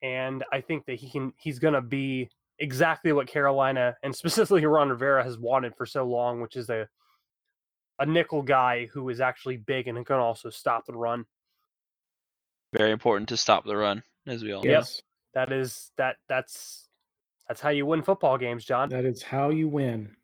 [0.02, 1.32] and I think that he can.
[1.36, 2.28] He's gonna be
[2.58, 6.88] exactly what Carolina and specifically Ron Rivera has wanted for so long, which is a
[7.98, 11.24] a nickel guy who is actually big and can also stop the run.
[12.72, 14.70] Very important to stop the run, as we all know.
[14.70, 15.02] Yes,
[15.34, 16.88] That is that that's
[17.48, 18.88] that's how you win football games, John.
[18.90, 20.14] that is how you win.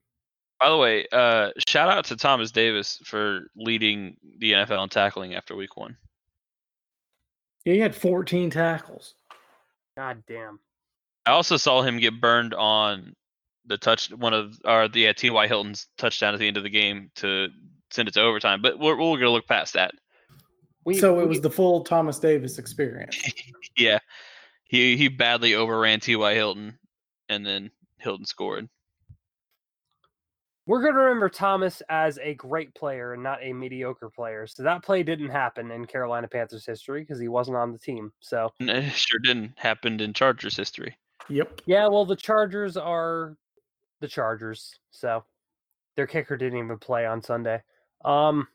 [0.60, 5.34] By the way, uh, shout out to Thomas Davis for leading the NFL in tackling
[5.34, 5.96] after week one.
[7.64, 9.14] Yeah, he had 14 tackles.
[9.96, 10.58] God damn.
[11.26, 13.14] I also saw him get burned on
[13.66, 15.46] the touch one of or the uh, T.Y.
[15.46, 17.48] Hilton's touchdown at the end of the game to
[17.90, 18.62] send it to overtime.
[18.62, 19.92] But we're, we're gonna look past that.
[20.88, 23.16] We, so it we- was the full Thomas Davis experience.
[23.76, 23.98] Yeah,
[24.64, 26.34] he he badly overran T.Y.
[26.34, 26.76] Hilton,
[27.28, 28.68] and then Hilton scored.
[30.66, 34.46] We're going to remember Thomas as a great player and not a mediocre player.
[34.46, 38.12] So that play didn't happen in Carolina Panthers history because he wasn't on the team.
[38.20, 40.96] So, it sure didn't happen in Chargers history.
[41.28, 41.60] Yep.
[41.66, 43.36] yeah, well, the Chargers are
[44.00, 44.74] the Chargers.
[44.90, 45.22] So
[45.96, 47.62] their kicker didn't even play on Sunday.
[48.04, 48.48] Um,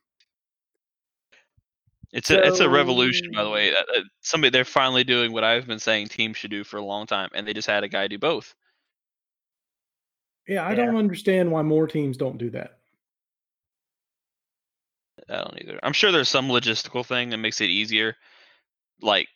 [2.13, 3.71] It's a it's a revolution, by the way.
[3.71, 7.07] Uh, Somebody they're finally doing what I've been saying teams should do for a long
[7.07, 8.53] time, and they just had a guy do both.
[10.47, 10.75] Yeah, I Yeah.
[10.75, 12.77] don't understand why more teams don't do that.
[15.29, 15.79] I don't either.
[15.81, 18.15] I'm sure there's some logistical thing that makes it easier,
[19.01, 19.27] like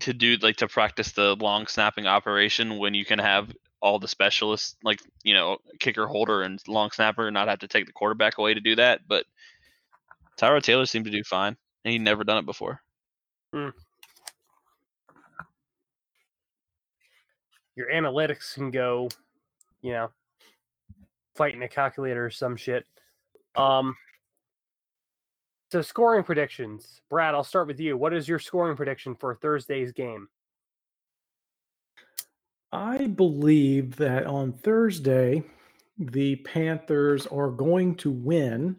[0.00, 4.08] to do like to practice the long snapping operation when you can have all the
[4.08, 7.92] specialists, like you know, kicker, holder, and long snapper, and not have to take the
[7.92, 9.02] quarterback away to do that.
[9.06, 9.26] But
[10.36, 12.80] Tyra Taylor seemed to do fine, and he'd never done it before.
[17.76, 19.08] your analytics can go,
[19.82, 20.10] you know,
[21.34, 22.86] fighting a calculator or some shit.
[23.56, 23.96] Um,
[25.70, 27.34] so scoring predictions, Brad.
[27.34, 27.96] I'll start with you.
[27.96, 30.28] What is your scoring prediction for Thursday's game?
[32.72, 35.44] I believe that on Thursday,
[35.98, 38.76] the Panthers are going to win.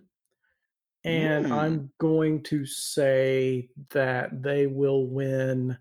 [1.06, 1.52] And Mm.
[1.52, 5.78] I'm going to say that they will win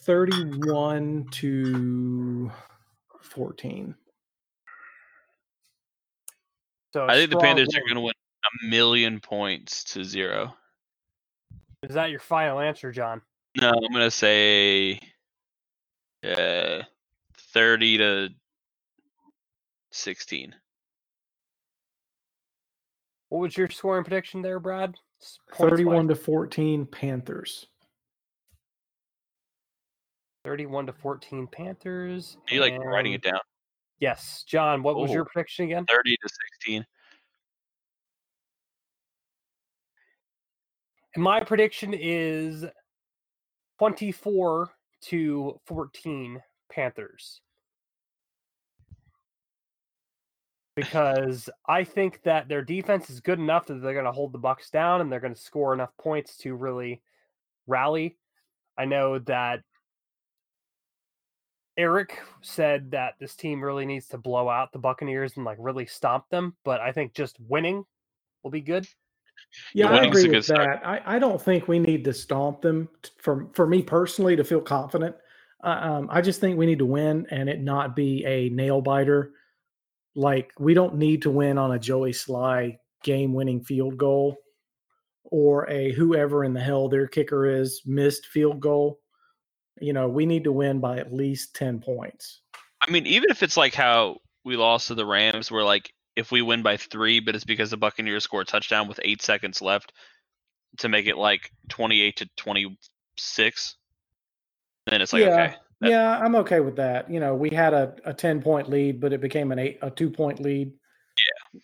[0.00, 2.50] 31 to
[3.20, 3.94] 14.
[6.94, 10.56] So I think the strong Panthers are going to win a million points to zero.
[11.82, 13.20] Is that your final answer, John?
[13.60, 14.98] No, I'm going to say
[16.24, 16.84] uh,
[17.52, 18.28] 30 to
[19.92, 20.54] 16.
[23.28, 24.94] What was your scoring prediction there, Brad?
[25.20, 25.70] S- points-wise?
[25.70, 27.66] 31 to 14 Panthers.
[30.44, 32.36] 31 to 14 Panthers.
[32.48, 33.40] Are you like writing it down?
[33.98, 34.44] Yes.
[34.46, 35.28] John, what was oh, your Oh.
[35.32, 35.84] prediction again?
[35.86, 36.28] 30 to
[36.62, 36.86] 16.
[41.14, 42.64] And my prediction is
[43.78, 44.70] 24
[45.00, 47.40] to 14 Panthers.
[50.76, 54.38] Because I think that their defense is good enough that they're going to hold the
[54.38, 57.00] Bucks down and they're going to score enough points to really
[57.66, 58.16] rally.
[58.78, 59.60] I know that
[61.78, 65.86] Eric said that this team really needs to blow out the Buccaneers and like really
[65.86, 67.84] stomp them, but I think just winning
[68.42, 68.86] will be good.
[69.74, 70.80] Yeah, I agree with start.
[70.82, 70.86] that.
[70.86, 74.44] I, I don't think we need to stomp them t- for for me personally to
[74.44, 75.14] feel confident.
[75.62, 78.80] Uh, um, I just think we need to win and it not be a nail
[78.80, 79.32] biter.
[80.16, 84.36] Like we don't need to win on a Joey Slye game winning field goal
[85.24, 88.98] or a whoever in the hell their kicker is missed field goal.
[89.78, 92.40] You know, we need to win by at least ten points.
[92.80, 96.32] I mean, even if it's like how we lost to the Rams, where like if
[96.32, 99.60] we win by three, but it's because the Buccaneers score a touchdown with eight seconds
[99.60, 99.92] left
[100.78, 103.76] to make it like 28 to 26,
[104.86, 105.54] then it's like, yeah, okay.
[105.80, 107.10] That- yeah, I'm okay with that.
[107.10, 109.90] You know, we had a, a ten point lead, but it became an eight a
[109.90, 110.72] two point lead.
[111.52, 111.60] Yeah.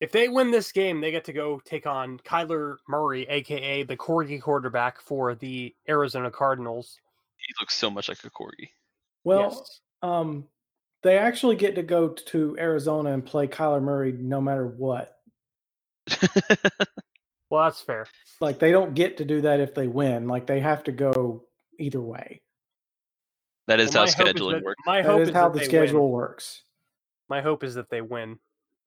[0.00, 3.96] If they win this game, they get to go take on Kyler Murray, aka the
[3.96, 6.96] corgi quarterback for the Arizona Cardinals.
[7.36, 8.68] He looks so much like a corgi.
[9.24, 9.80] Well, Yes.
[10.02, 10.46] um,
[11.02, 15.18] they actually get to go to Arizona and play Kyler Murray no matter what.
[17.50, 18.06] Well, that's fair.
[18.40, 20.26] Like they don't get to do that if they win.
[20.28, 21.44] Like they have to go
[21.78, 22.42] either way.
[23.66, 24.82] That is Well, how my hope is scheduling that- works.
[24.86, 26.12] My That hope is is how that the they schedule Win.
[26.12, 26.62] works.
[27.28, 28.38] My hope is that they win,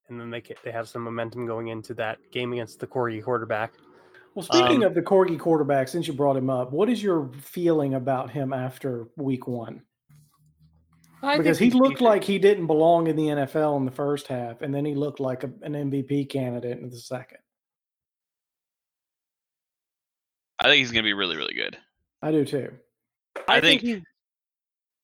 [0.09, 3.23] and then they get, they have some momentum going into that game against the corgi
[3.23, 3.73] quarterback.
[4.33, 7.29] Well, speaking Um, of the corgi quarterback, since you brought him up, what is your
[7.41, 9.83] feeling about him after week one?
[11.21, 12.09] I because he think he's looked decent.
[12.09, 15.19] like he didn't belong in the NFL in the first half, and then he looked
[15.19, 17.37] like a, an MVP candidate in the second.
[20.61, 21.77] I think he's going to be really, really good.
[22.21, 22.71] I do too.
[23.47, 24.03] I I think think he.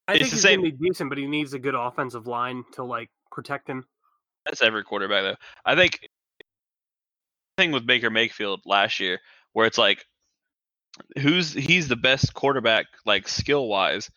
[0.08, 2.28] I it's think the he's same- gonna be decent, but he needs a good offensive
[2.28, 3.86] line to like protect him.
[4.46, 5.36] That's every quarterback, though.
[5.66, 6.00] I think
[7.58, 9.20] thing with Baker Mayfield last year,
[9.54, 10.06] where it's like,
[11.20, 14.10] who's he's the best quarterback, like skill wise.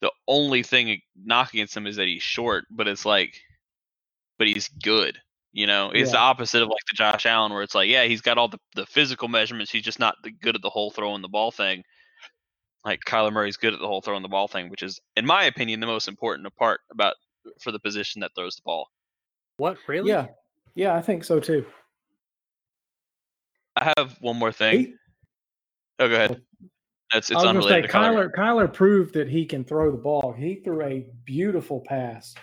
[0.00, 3.34] The only thing knock against him is that he's short, but it's like,
[4.38, 5.18] but he's good.
[5.58, 8.20] You know, it's the opposite of like the Josh Allen, where it's like, yeah, he's
[8.20, 9.72] got all the, the physical measurements.
[9.72, 11.82] He's just not the good at the whole throwing the ball thing.
[12.84, 15.42] Like Kyler Murray's good at the whole throwing the ball thing, which is, in my
[15.46, 17.14] opinion, the most important part about
[17.60, 18.86] for the position that throws the ball.
[19.56, 20.10] What really?
[20.10, 20.26] Yeah,
[20.76, 21.66] yeah, I think so too.
[23.74, 24.78] I have one more thing.
[24.78, 24.94] He-
[25.98, 26.40] Oh, go ahead.
[27.12, 28.30] It's I it's was going to say unrelated to Kyler.
[28.30, 28.68] Kyler.
[28.68, 30.32] Kyler proved that he can throw the ball.
[30.38, 32.36] He threw a beautiful pass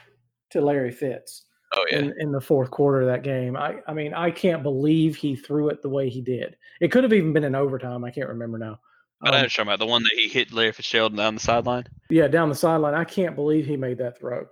[0.50, 1.45] to Larry Fitz
[1.78, 3.58] Oh yeah, in, in the fourth quarter of that game.
[3.58, 6.56] I, I mean, I can't believe he threw it the way he did.
[6.80, 8.04] It could have even been in overtime.
[8.06, 8.80] I can't remember now.
[9.20, 11.42] but I Um, was talking about the one that he hit Larry Fitzgerald down the
[11.42, 11.86] sideline.
[12.10, 12.94] yeah, down the sideline.
[12.94, 14.46] I can't believe he made that throw.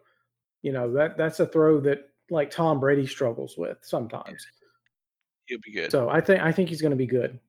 [0.63, 4.45] You know that that's a throw that like Tom Brady struggles with sometimes.
[5.45, 5.91] He'll be good.
[5.91, 7.39] So I think I think he's going to be good.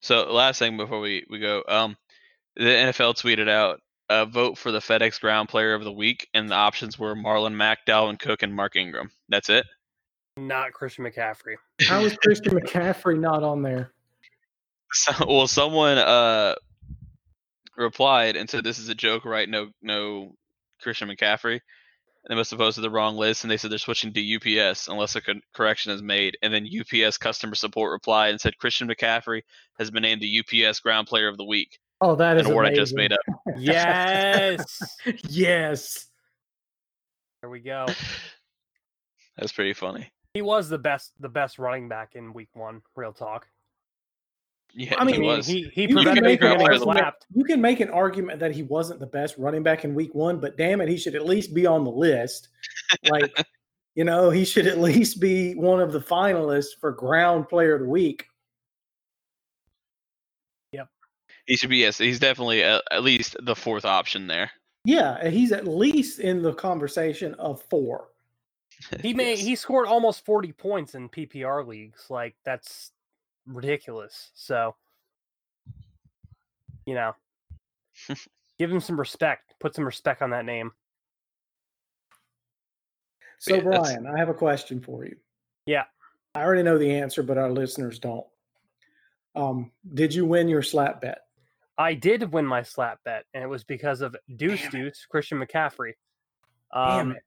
[0.00, 1.96] So last thing before we, we go, um,
[2.54, 6.48] the NFL tweeted out uh, vote for the FedEx Ground Player of the Week, and
[6.48, 9.10] the options were Marlon Mack, Dalvin Cook, and Mark Ingram.
[9.28, 9.66] That's it.
[10.36, 11.54] Not Christian McCaffrey.
[11.86, 13.92] How is Christian McCaffrey not on there?
[14.92, 16.54] So, well, someone uh
[17.76, 19.48] replied and said this is a joke, right?
[19.48, 20.36] No, no
[20.80, 21.60] Christian McCaffrey, And
[22.28, 25.16] they must have posted the wrong list, and they said they're switching to UPS unless
[25.16, 26.38] a co- correction is made.
[26.42, 29.42] And then UPS customer support replied and said Christian McCaffrey
[29.78, 31.78] has been named the UPS Ground Player of the Week.
[32.00, 33.20] Oh, that is an award I just made up.
[33.58, 34.78] Yes.
[35.28, 36.06] yes.
[37.40, 37.86] there we go.
[39.38, 40.10] That's pretty funny.
[40.34, 43.46] He was the best the best running back in week one, real talk.
[44.74, 45.46] Yeah, I mean, he was.
[45.46, 47.26] he he You can prevented make an getting slapped.
[47.34, 50.38] You can make an argument that he wasn't the best running back in week one,
[50.38, 52.48] but damn it, he should at least be on the list.
[53.08, 53.32] Like,
[53.94, 57.80] you know, he should at least be one of the finalists for ground player of
[57.80, 58.26] the week.
[61.46, 61.78] He should be.
[61.78, 64.50] Yes, he's definitely at, at least the fourth option there.
[64.84, 68.08] Yeah, he's at least in the conversation of four.
[69.00, 72.06] He made he scored almost 40 points in PPR leagues.
[72.10, 72.92] Like that's
[73.46, 74.30] ridiculous.
[74.34, 74.74] So
[76.84, 77.14] you know,
[78.58, 79.54] give him some respect.
[79.60, 80.72] Put some respect on that name.
[83.38, 85.16] So, Yeah, that's- Brian, I have a question for you.
[85.66, 85.84] Yeah.
[86.34, 88.26] I already know the answer, but our listeners don't.
[89.34, 91.25] Um, did you win your slap bet?
[91.78, 94.72] I did win my slap bet, and it was because of Deuce Damn it.
[94.72, 95.92] Deuce, Christian McCaffrey.
[96.72, 97.22] Damn Um, it.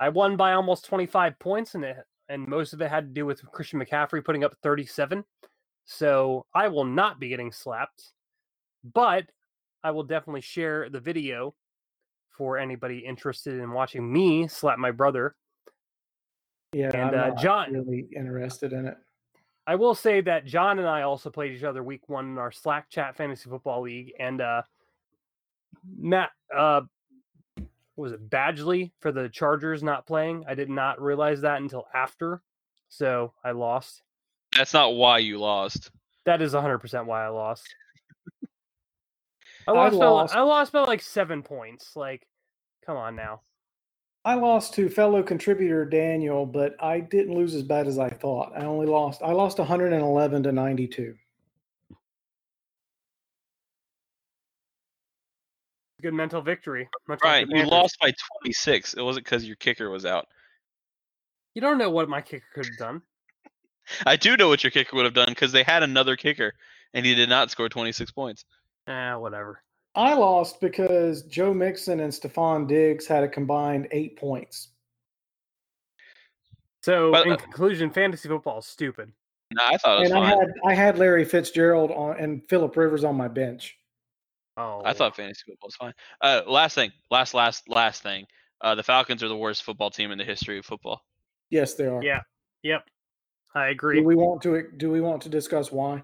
[0.00, 1.96] I won by almost 25 points, and it,
[2.28, 5.22] and most of it had to do with Christian McCaffrey putting up 37.
[5.84, 8.12] So I will not be getting slapped,
[8.84, 9.26] but
[9.84, 11.54] I will definitely share the video
[12.30, 15.36] for anybody interested in watching me slap my brother.
[16.72, 18.96] Yeah, and, I'm uh, John- really interested in it.
[19.66, 22.50] I will say that John and I also played each other week one in our
[22.50, 24.62] Slack chat fantasy football league, and uh,
[25.96, 26.82] Matt, uh,
[27.96, 30.44] was it Badgley for the Chargers not playing?
[30.48, 32.42] I did not realize that until after,
[32.88, 34.02] so I lost.
[34.56, 35.90] That's not why you lost.
[36.24, 37.74] That is 100% why I lost.
[39.66, 41.94] I I lost, by, lost- I lost by like seven points.
[41.94, 42.26] Like,
[42.84, 43.42] come on now.
[44.24, 48.52] I lost to fellow contributor Daniel, but I didn't lose as bad as I thought.
[48.56, 51.14] I only lost I lost 111 to 92.
[56.00, 56.88] Good mental victory.
[57.08, 58.12] much Right, the you lost by
[58.42, 58.94] 26.
[58.94, 60.26] It wasn't because your kicker was out.
[61.54, 63.02] You don't know what my kicker could have done.
[64.06, 66.54] I do know what your kicker would have done because they had another kicker
[66.94, 68.44] and he did not score 26 points.
[68.86, 69.62] Eh, whatever.
[69.94, 74.68] I lost because Joe Mixon and Stefon Diggs had a combined eight points.
[76.82, 79.12] So, But, in uh, conclusion, fantasy football is stupid.
[79.54, 80.38] No, I thought it was And I fine.
[80.38, 83.76] had I had Larry Fitzgerald on and Philip Rivers on my bench.
[84.56, 85.92] Oh, I thought fantasy football was fine.
[86.20, 88.26] Uh, last thing, last, last, last thing.
[88.60, 91.02] Uh, the Falcons are the worst football team in the history of football.
[91.50, 92.02] Yes, they are.
[92.02, 92.20] Yeah.
[92.62, 92.84] Yep.
[93.54, 94.00] I agree.
[94.00, 96.02] Do we want to do we want to discuss why?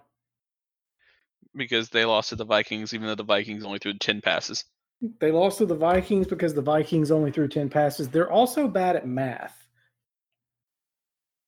[1.54, 4.64] Because they lost to the Vikings, even though the Vikings only threw 10 passes.
[5.20, 8.08] They lost to the Vikings because the Vikings only threw 10 passes.
[8.08, 9.68] They're also bad at math.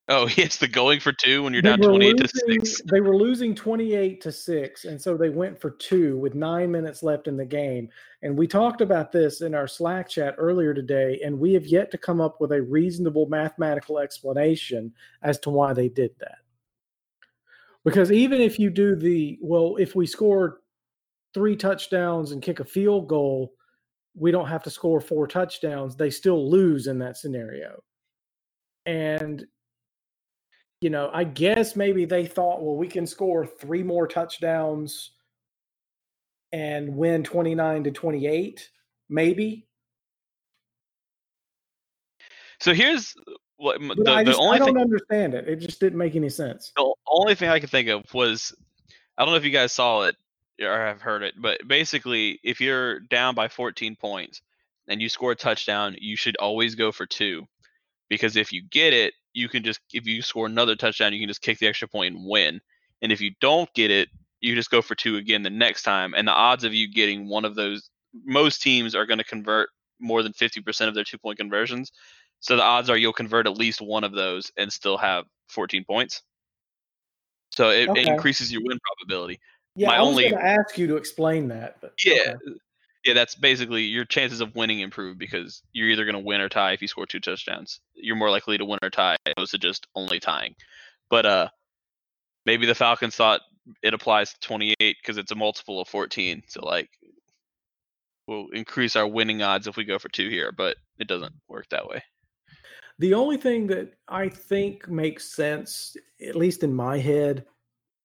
[0.07, 2.81] Oh, yes, the going for two when you're They down were 28 to 6.
[2.91, 7.01] They were losing 28 to 6 and so they went for 2 with 9 minutes
[7.01, 7.89] left in the game.
[8.21, 11.91] And we talked about this in our Slack chat earlier today and we have yet
[11.91, 14.93] to come up with a reasonable mathematical explanation
[15.23, 16.39] as to why they did that.
[17.83, 20.61] Because even if you do the well if we score
[21.33, 23.53] 3 touchdowns and kick a field goal,
[24.15, 25.95] we don't have to score 4 touchdowns.
[25.95, 27.81] They still lose in that scenario.
[28.85, 29.45] And
[30.81, 35.11] you know, I guess maybe they thought, well, we can score three more touchdowns
[36.51, 38.69] and win 29 to 28,
[39.09, 39.67] maybe.
[42.59, 43.13] So here's
[43.61, 44.77] But the, I, the just, I don't thing.
[44.77, 45.47] understand it.
[45.47, 46.71] It just didn't make any sense.
[46.75, 48.53] The only thing I could think of was
[49.17, 50.15] I don't know if you guys saw it
[50.61, 54.41] or have heard it, but basically, if you're down by 14 points
[54.87, 57.47] and you score a touchdown, you should always go for two.
[58.09, 61.29] Because if you get it, you can just, if you score another touchdown, you can
[61.29, 62.59] just kick the extra point and win.
[63.01, 64.09] And if you don't get it,
[64.41, 66.13] you just go for two again the next time.
[66.15, 67.89] And the odds of you getting one of those,
[68.25, 71.91] most teams are going to convert more than 50% of their two point conversions.
[72.41, 75.85] So the odds are you'll convert at least one of those and still have 14
[75.85, 76.21] points.
[77.51, 79.39] So it, it increases your win probability.
[79.75, 81.77] Yeah, My I was only- going to ask you to explain that.
[81.81, 82.33] But Yeah.
[82.35, 82.55] okay.
[83.03, 86.49] Yeah, that's basically your chances of winning improve because you're either going to win or
[86.49, 87.79] tie if you score two touchdowns.
[87.95, 90.53] You're more likely to win or tie as opposed to just only tying.
[91.09, 91.49] But uh,
[92.45, 93.41] maybe the Falcons thought
[93.81, 96.43] it applies to 28 because it's a multiple of 14.
[96.47, 96.89] So like,
[98.27, 101.65] we'll increase our winning odds if we go for two here, but it doesn't work
[101.71, 102.03] that way.
[103.01, 107.45] The only thing that I think makes sense, at least in my head,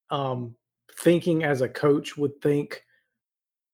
[0.09, 0.55] um,
[0.99, 2.83] thinking as a coach would think,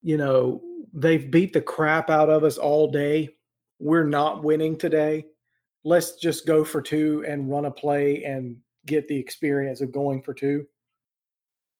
[0.01, 0.61] you know,
[0.93, 3.29] they've beat the crap out of us all day.
[3.79, 5.25] we're not winning today.
[5.85, 10.23] Let's just go for two and run a play and get the experience of going
[10.23, 10.67] for two.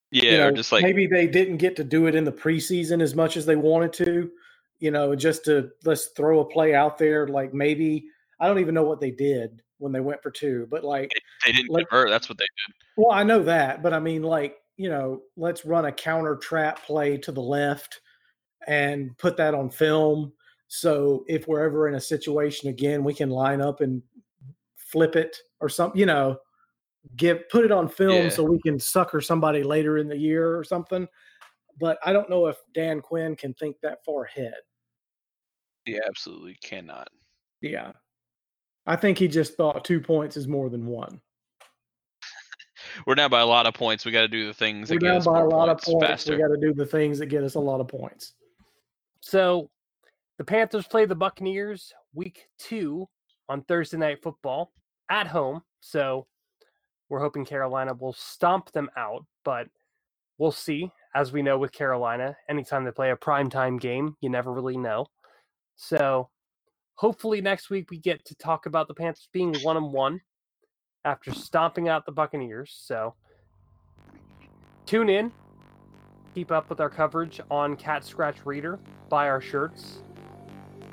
[0.10, 2.32] Yeah, You know, or just like maybe they didn't get to do it in the
[2.32, 4.32] preseason as much as they wanted to.
[4.80, 7.28] You know, just to let's throw a play out there.
[7.28, 8.06] Like maybe
[8.44, 11.10] I don't even know what they did when they went for two, but like
[11.46, 12.10] they didn't like- convert.
[12.10, 12.76] That's what they did.
[12.98, 16.84] well, I know that, but I mean, like, you know, let's run a counter trap
[16.84, 18.02] play to the left
[18.68, 20.34] and put that on film.
[20.68, 24.02] So if we're ever in a situation again, we can line up and
[24.76, 26.38] flip it or something, you know,
[27.16, 28.30] give put it on film Yeah.
[28.30, 31.08] so we can sucker somebody later in the year or something.
[31.80, 34.54] But I don't know if Dan Quinn can think that far ahead.
[35.86, 37.08] Yeah, absolutely cannot.
[37.62, 37.92] Yeah.
[38.86, 41.22] I think he just thought two points is more than one.
[43.08, 44.06] We're down by a lot of points.
[44.06, 45.88] We got to do the things We're that get down us by a lot points
[45.88, 46.08] of points.
[46.08, 46.34] faster.
[46.34, 48.34] We got to do the things that get us a lot of points.
[49.22, 49.70] So
[50.38, 53.08] the Panthers play the Buccaneers week two
[53.50, 54.74] on Thursday night football
[55.10, 55.62] at home.
[55.80, 56.28] So
[57.10, 59.68] we're hoping Carolina will stomp them out, but
[60.38, 60.92] we'll see.
[61.16, 65.06] As we know with Carolina, anytime they play a primetime game, you never really know.
[65.76, 66.30] So
[67.04, 70.22] hopefully next week we get to talk about the Panthers being one and one
[71.04, 72.74] after stomping out the Buccaneers.
[72.82, 73.14] So
[74.86, 75.30] tune in,
[76.34, 78.80] keep up with our coverage on Cat Scratch Reader,
[79.10, 80.02] buy our shirts.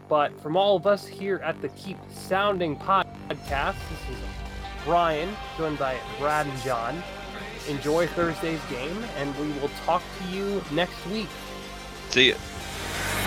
[0.08, 1.98] But from all of us here at the Keep
[2.28, 4.24] Pounding podcast, this is
[4.84, 7.00] Brian, joined by Brad and John.
[7.68, 11.28] Enjoy Thursday's game, and we will talk to you next week.
[12.08, 12.36] See ya.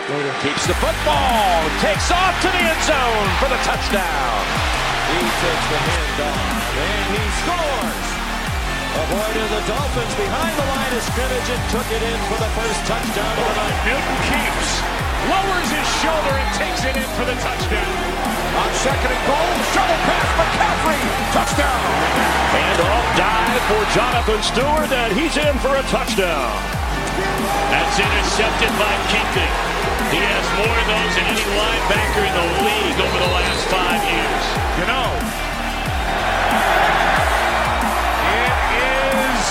[0.10, 0.34] Later.
[0.44, 1.64] Keeps the football.
[1.80, 4.42] Takes off to the end zone for the touchdown.
[5.14, 8.08] He takes the handoff and he scores.
[8.94, 12.80] Avoided the Dolphins behind the line of scrimmage and took it in for the first
[12.86, 13.80] touchdown of the night.
[13.90, 14.70] Newton keeps,
[15.30, 17.94] lowers his shoulder and takes it in for the touchdown.
[18.54, 21.02] On second and goal, shuttle pass McCaffrey,
[21.34, 21.82] touchdown.
[22.54, 26.83] And off dive for Jonathan Stewart, and he's in for a touchdown.
[27.14, 29.54] That's intercepted by Keating.
[30.10, 34.02] He has more of those than any linebacker in the league over the last five
[34.02, 34.44] years.
[34.82, 35.10] You know,
[38.34, 39.46] it is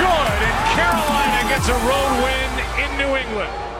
[0.00, 3.71] good, and Carolina gets a road win in New England.